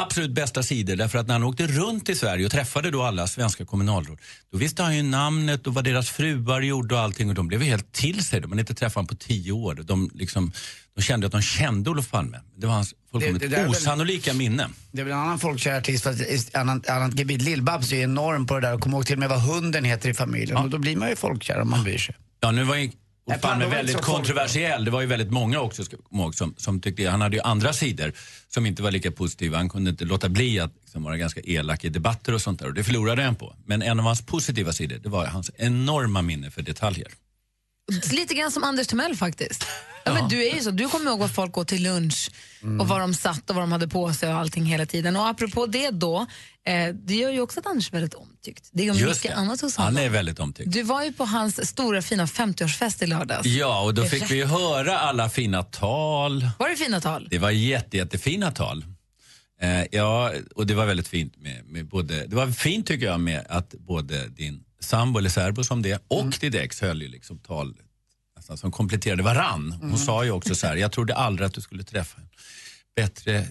absolut 0.00 0.30
bästa 0.30 0.62
sidor 0.62 0.96
därför 0.96 1.18
att 1.18 1.26
när 1.26 1.34
han 1.34 1.42
åkte 1.42 1.66
runt 1.66 2.08
i 2.08 2.14
Sverige 2.14 2.44
och 2.46 2.50
träffade 2.52 2.90
då 2.90 3.02
alla 3.02 3.26
svenska 3.26 3.64
kommunalråd, 3.64 4.18
då 4.52 4.58
visste 4.58 4.82
han 4.82 4.96
ju 4.96 5.02
namnet 5.02 5.66
och 5.66 5.74
vad 5.74 5.84
deras 5.84 6.10
fruar 6.10 6.60
gjorde 6.60 6.94
och 6.94 7.00
allting 7.00 7.28
och 7.28 7.34
de 7.34 7.48
blev 7.48 7.62
helt 7.62 7.92
till 7.92 8.24
sig. 8.24 8.40
De 8.40 8.50
hade 8.50 8.60
inte 8.60 8.74
träffat 8.74 8.94
honom 8.94 9.06
på 9.06 9.14
tio 9.14 9.52
år. 9.52 9.74
De, 9.74 10.10
liksom, 10.14 10.52
de 10.96 11.02
kände 11.02 11.26
att 11.26 11.32
de 11.32 11.42
kände 11.42 11.90
Olof 11.90 12.10
Palme. 12.10 12.40
Det 12.56 12.66
var 12.66 12.74
hans 12.74 12.94
fullkomligt 13.12 13.40
Det- 13.42 13.48
det 13.48 13.56
är 13.56 13.60
väl- 13.62 13.70
osannolika 13.70 14.34
minne. 14.34 14.68
Det 14.92 15.00
är 15.00 15.04
väl 15.04 15.12
en 15.12 15.18
annan 15.18 15.38
folkkär 15.38 15.78
artist, 15.78 16.06
annat 16.54 17.18
gebit. 17.18 17.42
Lill-Babs 17.42 17.92
är 17.92 18.02
enorm 18.02 18.46
på 18.46 18.54
det 18.54 18.60
där 18.60 18.74
och 18.74 18.80
kommer 18.80 18.96
ihåg 18.96 19.06
till 19.06 19.14
och 19.14 19.18
med 19.20 19.28
vad 19.28 19.40
hunden 19.42 19.84
heter 19.84 20.08
i 20.08 20.14
familjen. 20.14 20.56
Och 20.56 20.70
då 20.70 20.78
blir 20.78 20.96
man 20.96 21.08
ju 21.08 21.16
folkkär 21.16 21.60
om 21.60 21.70
man 21.70 21.84
bryr 21.84 21.98
sig. 21.98 22.14
Ja, 22.40 22.50
nu 22.50 22.64
var 22.64 22.76
Palme 23.26 23.40
var 23.42 23.64
inte 23.64 23.76
väldigt 23.76 24.00
kontroversiell. 24.00 24.84
Det 24.84 24.90
var 24.90 25.00
ju 25.00 25.06
väldigt 25.06 25.30
många 25.30 25.60
också, 25.60 25.84
som, 26.32 26.54
som 26.56 26.80
tyckte, 26.80 27.08
han 27.08 27.20
hade 27.20 27.36
ju 27.36 27.42
andra 27.42 27.72
sidor 27.72 28.12
som 28.48 28.66
inte 28.66 28.82
var 28.82 28.90
lika 28.90 29.10
positiva. 29.10 29.56
Han 29.56 29.68
kunde 29.68 29.90
inte 29.90 30.04
låta 30.04 30.28
bli 30.28 30.60
att 30.60 30.72
liksom, 30.82 31.02
vara 31.02 31.16
ganska 31.16 31.40
elak 31.40 31.84
i 31.84 31.88
debatter 31.88 32.34
och 32.34 32.42
sånt 32.42 32.60
där. 32.60 32.66
Och 32.66 32.74
det 32.74 32.84
förlorade 32.84 33.22
han 33.22 33.34
på. 33.36 33.56
Men 33.66 33.82
en 33.82 33.98
av 33.98 34.06
hans 34.06 34.26
positiva 34.26 34.72
sidor, 34.72 34.98
det 35.02 35.08
var 35.08 35.26
hans 35.26 35.50
enorma 35.56 36.22
minne 36.22 36.50
för 36.50 36.62
detaljer. 36.62 37.08
Lite 38.12 38.34
grann 38.34 38.50
som 38.52 38.64
Anders 38.64 38.86
Timell 38.86 39.16
faktiskt. 39.16 39.66
Ja, 40.04 40.14
men 40.14 40.28
du 40.28 40.46
är 40.46 40.54
ju 40.54 40.60
så, 40.60 40.70
du 40.70 40.88
kommer 40.88 41.10
ihåg 41.10 41.18
vad 41.18 41.34
folk 41.34 41.58
åt 41.58 41.68
till 41.68 41.82
lunch 41.82 42.30
och 42.80 42.88
var 42.88 43.00
de 43.00 43.14
satt 43.14 43.50
och 43.50 43.56
vad 43.56 43.62
de 43.62 43.72
hade 43.72 43.88
på 43.88 44.12
sig 44.12 44.28
och 44.28 44.34
allting 44.38 44.64
hela 44.64 44.86
tiden. 44.86 45.16
Och 45.16 45.28
apropå 45.28 45.66
det 45.66 45.90
då, 45.90 46.26
eh, 46.66 46.94
det 46.94 47.14
gör 47.14 47.30
ju 47.30 47.40
också 47.40 47.60
att 47.60 47.66
Anders 47.66 47.88
är 47.88 47.92
väldigt 47.92 48.14
omtyckt. 48.14 48.68
Det 48.72 48.82
är 48.88 48.94
ju 48.94 49.00
Just 49.00 49.04
mycket 49.24 49.36
det. 49.36 49.36
annat 49.42 49.60
hos 49.60 49.76
Han 49.76 49.86
honom. 49.86 50.02
är 50.02 50.08
väldigt 50.08 50.40
omtyckt. 50.40 50.72
Du 50.72 50.82
var 50.82 51.02
ju 51.04 51.12
på 51.12 51.24
hans 51.24 51.68
stora 51.68 52.02
fina 52.02 52.26
50-årsfest 52.26 53.02
i 53.02 53.06
lördags. 53.06 53.46
Ja, 53.46 53.82
och 53.82 53.94
då 53.94 54.04
fick 54.04 54.30
vi 54.30 54.34
ju 54.36 54.44
höra 54.44 54.98
alla 54.98 55.28
fina 55.30 55.62
tal. 55.62 56.48
Var 56.58 56.68
det 56.68 56.76
fina 56.76 57.00
tal? 57.00 57.28
Det 57.30 57.38
var 57.38 57.50
jätte, 57.50 57.96
jättefina 57.96 58.50
tal. 58.50 58.84
Eh, 59.60 59.84
ja, 59.90 60.32
och 60.54 60.66
det 60.66 60.74
var 60.74 60.86
väldigt 60.86 61.08
fint 61.08 61.36
med, 61.36 61.64
med 61.66 61.88
både, 61.88 62.26
det 62.26 62.36
var 62.36 62.46
fint 62.50 62.86
tycker 62.86 63.06
jag 63.06 63.20
med 63.20 63.46
att 63.48 63.70
både 63.78 64.28
din 64.28 64.60
sambo 64.84 65.18
eller 65.18 65.30
särbo 65.30 65.64
som 65.64 65.82
det 65.82 66.02
och 66.08 66.30
ditt 66.40 66.54
ex 66.54 66.80
höll 66.80 67.02
ju 67.02 67.08
liksom 67.08 67.38
tal 67.38 67.74
nästan 68.36 68.56
som 68.56 68.72
kompletterade 68.72 69.22
varann. 69.22 69.72
Hon 69.82 69.98
sa 69.98 70.24
ju 70.24 70.30
också 70.30 70.54
så 70.54 70.66
här, 70.66 70.76
jag 70.76 70.92
trodde 70.92 71.14
aldrig 71.14 71.46
att 71.46 71.54
du 71.54 71.60
skulle 71.60 71.82
träffa 71.84 72.20
en 72.20 72.28
bättre 72.96 73.46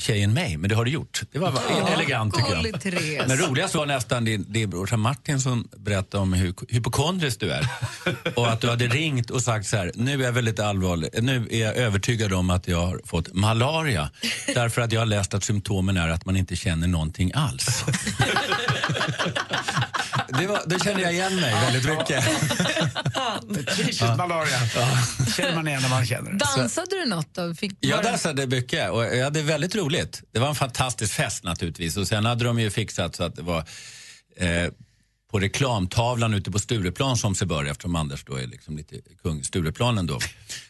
tjej 0.00 0.22
än 0.22 0.32
mig, 0.34 0.56
men 0.56 0.68
det 0.70 0.76
har 0.76 0.84
du 0.84 0.90
gjort. 0.90 1.22
Det 1.32 1.38
var 1.38 1.52
Ja, 1.70 1.88
elegant 1.88 2.34
tycker 2.34 2.52
jag. 2.52 2.80
Therese. 2.80 3.24
Men 3.28 3.36
roligast 3.38 3.74
var 3.74 3.86
nästan 3.86 4.24
din, 4.24 4.52
din 4.52 4.70
brorsa 4.70 4.96
Martin 4.96 5.40
som 5.40 5.68
berättade 5.76 6.22
om 6.22 6.32
hur 6.32 6.54
hypokondrisk 6.68 7.40
du 7.40 7.50
är. 7.50 7.66
Och 8.36 8.48
att 8.48 8.60
du 8.60 8.68
hade 8.68 8.86
ringt 8.86 9.30
och 9.30 9.42
sagt 9.42 9.66
så 9.66 9.76
här, 9.76 9.92
nu 9.94 10.20
är 10.20 10.24
jag 10.24 10.32
väldigt 10.32 10.60
allvarlig, 10.60 11.10
nu 11.22 11.48
är 11.50 11.58
jag 11.60 11.76
övertygad 11.76 12.32
om 12.32 12.50
att 12.50 12.68
jag 12.68 12.86
har 12.86 13.00
fått 13.04 13.34
malaria. 13.34 14.10
Därför 14.54 14.82
att 14.82 14.92
jag 14.92 15.00
har 15.00 15.06
läst 15.06 15.34
att 15.34 15.44
symptomen 15.44 15.96
är 15.96 16.08
att 16.08 16.26
man 16.26 16.36
inte 16.36 16.56
känner 16.56 16.86
någonting 16.88 17.32
alls. 17.34 17.84
Det, 20.28 20.46
var, 20.46 20.62
det 20.66 20.84
kände 20.84 21.02
jag 21.02 21.12
igen 21.12 21.36
mig 21.36 21.54
väldigt 21.54 21.84
mycket. 21.98 22.24
Typiskt 23.76 24.16
malaria. 24.16 24.58
känner 25.36 25.54
man 25.54 25.68
igen 25.68 25.82
när 25.82 25.88
man 25.88 26.06
känner 26.06 26.32
det. 26.32 26.38
Dansade 26.38 26.86
du 26.90 27.06
något 27.08 27.34
då? 27.34 27.54
Fick, 27.54 27.72
Jag 27.80 28.02
dansade 28.04 28.46
mycket 28.46 28.90
och 28.90 29.04
jag 29.04 29.24
hade 29.24 29.42
väldigt 29.42 29.74
roligt. 29.74 30.22
Det 30.32 30.38
var 30.38 30.48
en 30.48 30.54
fantastisk 30.54 31.14
fest 31.14 31.44
naturligtvis 31.44 31.96
och 31.96 32.08
sen 32.08 32.24
hade 32.24 32.44
de 32.44 32.58
ju 32.58 32.70
fixat 32.70 33.16
så 33.16 33.24
att 33.24 33.36
det 33.36 33.42
var 33.42 33.58
eh, 34.36 34.70
på 35.30 35.38
reklamtavlan 35.38 36.34
ute 36.34 36.50
på 36.50 36.58
Stureplan 36.58 37.16
som 37.16 37.34
sig 37.34 37.46
bör 37.46 37.64
eftersom 37.64 37.96
Anders 37.96 38.24
då 38.24 38.34
är 38.36 38.46
liksom 38.46 38.76
lite 38.76 38.96
kung 39.22 39.44
Stureplanen 39.44 40.06
då. 40.06 40.18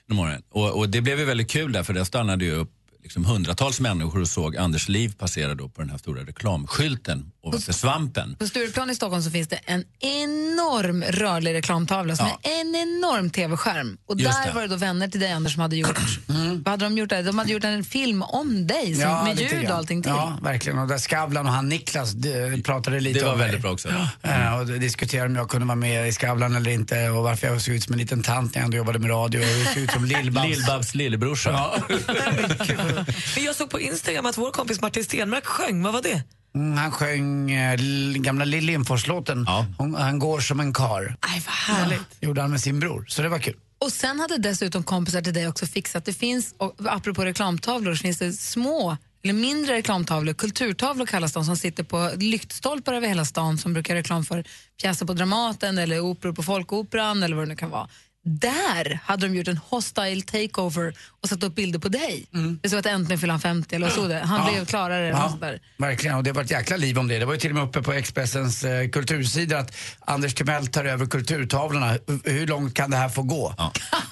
den 0.07 0.17
morgonen. 0.17 0.43
Och, 0.51 0.77
och 0.79 0.89
det 0.89 1.01
blev 1.01 1.19
ju 1.19 1.25
väldigt 1.25 1.51
kul 1.51 1.73
därför 1.73 1.93
det 1.93 2.05
stannade 2.05 2.45
ju 2.45 2.53
upp 2.53 2.71
liksom 3.09 3.25
hundratals 3.25 3.81
människor 3.81 4.21
och 4.21 4.29
såg 4.29 4.57
Anders 4.57 4.89
liv 4.89 5.13
passera 5.19 5.55
då 5.55 5.69
på 5.69 5.81
den 5.81 5.91
här 5.91 5.99
stora 5.99 6.23
reklamskylten 6.23 7.31
ovanför 7.43 7.73
svampen. 7.73 8.37
På 8.39 8.47
Stureplan 8.47 8.91
i 8.91 8.95
Stockholm 8.95 9.23
så 9.23 9.31
finns 9.31 9.49
det 9.49 9.57
en 9.65 9.85
enorm 10.01 11.03
rörlig 11.03 11.55
reklamtavla 11.55 12.17
som 12.17 12.27
Ja. 12.27 12.51
är 12.51 12.61
en 12.61 12.75
enorm 12.77 13.31
tv-skärm. 13.31 13.97
Och 14.09 14.21
Just 14.21 14.39
där 14.43 14.47
det. 14.49 14.55
var 14.55 14.63
det 14.63 14.69
då 14.69 14.77
vänner 14.77 15.09
till 15.09 15.21
dig 15.21 15.33
Anders 15.33 15.53
som 15.53 15.63
hade 15.63 15.77
gjort, 15.77 15.99
vad 16.65 16.69
hade 16.69 16.85
de 16.85 16.99
gjort 16.99 17.09
där? 17.11 17.23
De 17.23 17.39
hade 17.39 17.53
gjort 17.53 17.65
en 17.65 17.85
film 17.85 18.23
om 18.23 18.67
dig 18.67 18.95
som, 18.95 19.25
med 19.25 19.37
lite 19.37 19.55
ljud 19.57 19.71
och 19.71 19.77
allting 19.77 20.03
till. 20.03 20.13
Ja, 20.13 20.39
verkligen. 20.43 20.79
Och 20.79 20.89
där 20.89 20.99
Skavlan 20.99 21.47
och 21.47 21.53
han 21.53 21.69
Niklas 21.69 22.13
de, 22.13 22.63
pratade 22.63 23.01
lite 23.01 23.19
Det 23.19 23.25
var 23.25 23.33
om 23.33 23.39
väldigt 23.39 23.63
bra 23.63 23.71
också. 23.73 23.89
Eh, 24.23 24.59
och 24.59 24.67
diskuterade 24.67 25.29
om 25.29 25.37
jag 25.37 25.49
kunde 25.51 25.67
vara 25.67 25.77
med 25.77 26.09
i 26.09 26.13
Skavlan 26.13 26.57
eller 26.57 26.71
inte 26.71 27.09
och 27.11 27.23
varför 27.23 27.47
jag 27.47 27.63
såg 27.63 27.75
ut 27.75 27.83
som 27.83 27.93
en 27.93 27.99
liten 28.01 28.23
tant 28.23 28.55
när 28.55 28.61
jag 28.61 28.65
ändå 28.65 28.77
jobbade 28.77 28.99
med 28.99 29.11
radio. 29.11 29.39
Och 29.41 29.45
jag 29.47 29.75
såg 29.75 29.83
ut 29.83 29.91
som 29.91 30.05
Lill-Babs. 30.11 30.47
Lill-Babs 30.47 30.95
lillebrorsa. 30.97 31.51
Ja. 31.51 31.77
Men 33.35 33.45
jag 33.45 33.55
såg 33.57 33.71
på 33.71 33.81
Instagram 33.81 34.27
att 34.27 34.39
vår 34.39 34.51
kompis 34.51 34.81
Martin 34.81 35.05
Stenmark 35.05 35.45
sjöng. 35.47 35.83
Vad 35.83 35.93
var 35.93 36.03
det? 36.03 36.23
Mm, 36.55 36.79
han 36.79 36.91
sjöng 36.93 37.51
eh, 37.51 37.77
gamla 38.17 38.45
Lill 38.45 38.65
Lindfors-låten. 38.65 39.47
Hon- 39.79 39.95
Han 39.95 40.19
går 40.19 40.41
som 40.41 40.61
en 40.61 40.73
kar. 40.73 41.17
Aj, 41.21 41.43
vad 41.47 41.55
härligt. 41.77 42.01
gjorde 42.21 42.41
han 42.41 42.51
med 42.51 42.61
sin 42.61 42.81
bror, 42.81 43.05
så 43.09 43.23
det 43.23 43.29
var 43.29 43.39
kul. 43.39 43.57
Och 43.81 43.93
sen 43.93 44.21
hade 44.21 44.39
dessutom 44.39 44.83
kompisar 44.83 45.21
till 45.23 45.35
dig 45.35 45.49
också 45.49 45.67
fixat, 45.67 46.05
det 46.05 46.13
finns, 46.13 46.55
och 46.57 46.77
apropå 46.87 47.25
reklamtavlor, 47.25 47.95
så 47.95 48.03
finns 48.03 48.19
det 48.19 48.33
små 48.33 48.97
eller 49.25 49.35
mindre 49.35 49.75
reklamtavlor, 49.75 50.33
kulturtavlor 50.35 51.07
kallas 51.07 51.33
de, 51.33 51.45
som 51.45 51.57
sitter 51.57 51.83
på 51.83 52.11
lyktstolpar 52.17 52.93
över 52.93 53.09
hela 53.09 53.25
stan 53.25 53.59
som 53.59 53.73
brukar 53.73 53.95
reklam 53.95 54.25
för 54.25 54.45
pjäser 54.83 55.07
på 55.07 55.13
Dramaten 55.13 55.79
eller 55.79 56.01
operor 56.01 56.33
på 56.33 56.43
Folkoperan 56.43 57.23
eller 57.23 57.37
vad 57.37 57.45
det 57.45 57.49
nu 57.49 57.57
kan 57.57 57.71
vara. 57.71 57.89
Där 58.31 59.01
hade 59.05 59.27
de 59.29 59.35
gjort 59.37 59.49
en 59.49 59.57
hostile 59.57 60.23
takeover 60.23 60.95
och 61.23 61.29
satt 61.29 61.43
upp 61.43 61.55
bilder 61.55 61.79
på 61.79 61.89
dig. 61.89 62.27
Det 62.63 62.69
stod 62.69 62.79
att 62.81 62.87
äntligen 62.87 63.19
fyller 63.21 63.33
han 63.33 63.41
50 63.41 63.75
eller 63.77 63.89
stod 63.91 64.09
det? 64.11 64.19
Han 64.19 64.47
Ja. 64.47 64.53
blev 64.53 64.67
klarare 64.67 65.09
Ja, 65.09 65.39
verkligen. 65.79 66.17
Och 66.17 66.23
det 66.25 66.33
var 66.33 66.43
ett 66.43 66.51
jäkla 66.51 66.77
liv 66.77 66.99
om 66.99 67.09
det. 67.09 67.19
Det 67.19 67.25
var 67.25 67.33
ju 67.35 67.41
till 67.41 67.51
och 67.51 67.55
med 67.57 67.65
uppe 67.65 67.83
på 67.83 67.93
Expressens 67.93 68.65
eh, 68.65 68.89
kultursida 68.89 69.59
att 69.59 69.77
Anders 70.01 70.35
Timell 70.35 70.67
tar 70.67 70.85
över 70.85 71.07
kulturtavlorna. 71.07 71.91
Hur- 72.07 72.31
Hur 72.33 72.47
långt 72.47 72.75
kan 72.75 72.91
det 72.91 72.97
här 72.97 73.09
få 73.09 73.23
gå? 73.23 73.55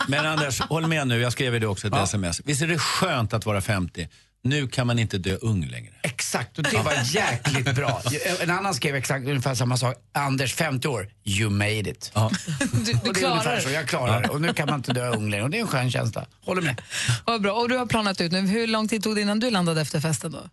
Men 0.08 0.26
Anders, 0.26 0.60
håll 0.60 0.86
med 0.86 1.08
nu. 1.08 1.20
Jag 1.20 1.32
skrev 1.32 1.54
ju 1.54 1.60
det 1.60 1.66
också 1.66 1.86
ett 1.86 1.94
sms. 1.96 2.40
Visst 2.44 2.62
är 2.62 2.66
det 2.66 2.78
skönt 2.78 3.32
att 3.32 3.46
vara 3.46 3.60
50? 3.60 4.08
Nu 4.42 4.68
kan 4.68 4.86
man 4.86 4.98
inte 4.98 5.18
dö 5.18 5.36
ung 5.36 5.66
längre. 5.66 5.92
Exakt, 6.02 6.58
och 6.58 6.64
det 6.64 6.76
var 6.82 7.14
jäkligt 7.14 7.74
bra. 7.74 8.02
En 8.40 8.50
annan 8.50 8.74
skrev 8.74 8.94
exakt 8.96 9.26
ungefär 9.26 9.54
samma 9.54 9.76
sak. 9.76 9.96
Anders, 10.14 10.54
50 10.54 10.88
år, 10.88 11.08
you 11.24 11.50
made 11.50 11.90
it. 11.90 12.10
Ja. 12.14 12.30
Du, 12.58 12.64
Och 12.76 12.80
du 12.82 12.92
det 13.02 13.08
är 13.10 13.14
klarar 13.14 13.56
det. 13.64 13.72
jag 13.72 13.88
klarar 13.88 14.22
det. 14.22 14.28
Och 14.28 14.40
nu 14.40 14.52
kan 14.54 14.66
man 14.66 14.78
inte 14.78 14.92
dö 14.92 15.08
ung 15.08 15.30
längre. 15.30 15.44
Och 15.44 15.50
det 15.50 15.56
är 15.58 15.60
en 15.60 15.66
skön 15.68 15.90
känsla. 15.90 16.26
Håller 16.44 16.62
med. 16.62 16.82
Vad 17.24 17.42
bra. 17.42 17.52
Och 17.52 17.68
du 17.68 17.76
har 17.76 17.86
planat 17.86 18.20
ut 18.20 18.32
nu. 18.32 18.40
Hur 18.40 18.66
lång 18.66 18.88
tid 18.88 19.02
tog 19.02 19.14
det 19.14 19.20
innan 19.20 19.40
du 19.40 19.50
landade 19.50 19.80
efter 19.80 20.00
festen 20.00 20.32
då? 20.32 20.48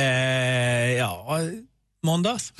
Eh, 0.00 0.04
ja, 0.92 1.38
måndags. 2.02 2.52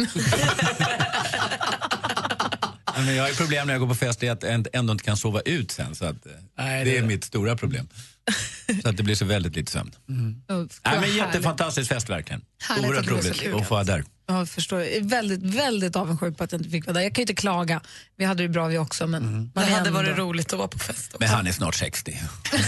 Men 3.05 3.15
jag 3.15 3.23
har 3.23 3.29
ju 3.29 3.35
problem 3.35 3.67
när 3.67 3.75
jag 3.75 3.81
går 3.81 3.89
på 3.89 3.95
fest 3.95 4.23
är 4.23 4.31
att 4.33 4.43
jag 4.43 4.67
ändå 4.73 4.93
inte 4.93 5.05
kan 5.05 5.17
sova 5.17 5.41
ut 5.41 5.71
sen. 5.71 5.95
Så 5.95 6.05
att, 6.05 6.27
eh, 6.27 6.33
Nej, 6.59 6.85
det 6.85 6.91
det 6.91 6.97
är 6.99 7.03
är- 7.03 7.07
mitt 7.07 7.25
stora 7.25 7.57
problem. 7.57 7.89
Så 8.83 8.89
att 8.89 8.97
det 8.97 9.03
blir 9.03 9.15
så 9.15 9.25
väldigt 9.25 9.57
lite 9.57 9.73
sömn. 9.73 9.91
Mm. 10.09 10.43
Nej, 10.85 11.01
men 11.01 11.17
jättefantastisk 11.17 11.89
fest 11.89 12.09
verkligen. 12.11 12.43
Oerhört 12.81 13.07
roligt 13.07 13.55
att 13.55 13.69
få 13.69 13.75
vara 13.75 13.85
där. 13.85 14.05
Jag 14.27 14.49
förstår. 14.49 14.79
Jag 14.81 14.89
är 14.93 15.01
väldigt, 15.01 15.43
väldigt 15.55 15.97
avundsjuk 15.97 16.37
på 16.39 16.45
att 16.45 16.53
jag 16.53 16.59
inte 16.61 16.71
fick 16.71 16.87
vara 16.87 16.95
där. 16.95 17.01
Jag 17.01 17.15
kan 17.15 17.21
ju 17.21 17.23
inte 17.23 17.35
klaga. 17.35 17.81
Vi 18.17 18.25
hade 18.25 18.43
det 18.43 18.49
bra 18.49 18.67
vi 18.67 18.79
också, 18.79 19.07
men 19.07 19.23
man 19.25 19.51
Det 19.55 19.61
hade 19.73 19.77
ändå... 19.89 19.91
varit 19.91 20.19
roligt 20.19 20.53
att 20.53 20.59
vara 20.59 20.69
på 20.69 20.79
fest. 20.79 21.17
Men 21.21 21.29
han 21.29 21.47
är 21.47 21.53
snart 21.53 21.75
60. 21.75 22.21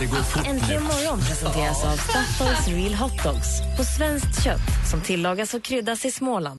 det 0.00 0.06
går 0.06 0.16
fort 0.22 0.42
nu. 0.44 0.50
Äntligen 0.50 0.82
morgon 0.82 1.20
presenteras 1.20 1.84
av 1.84 1.96
Statoils 1.96 2.68
Real 2.68 2.94
Hot 2.94 3.22
Dogs 3.22 3.46
på 3.78 3.84
svenskt 3.84 4.44
kött 4.44 4.60
som 4.90 5.00
tillagas 5.00 5.54
och 5.54 5.64
kryddas 5.64 6.04
i 6.04 6.10
Småland. 6.10 6.58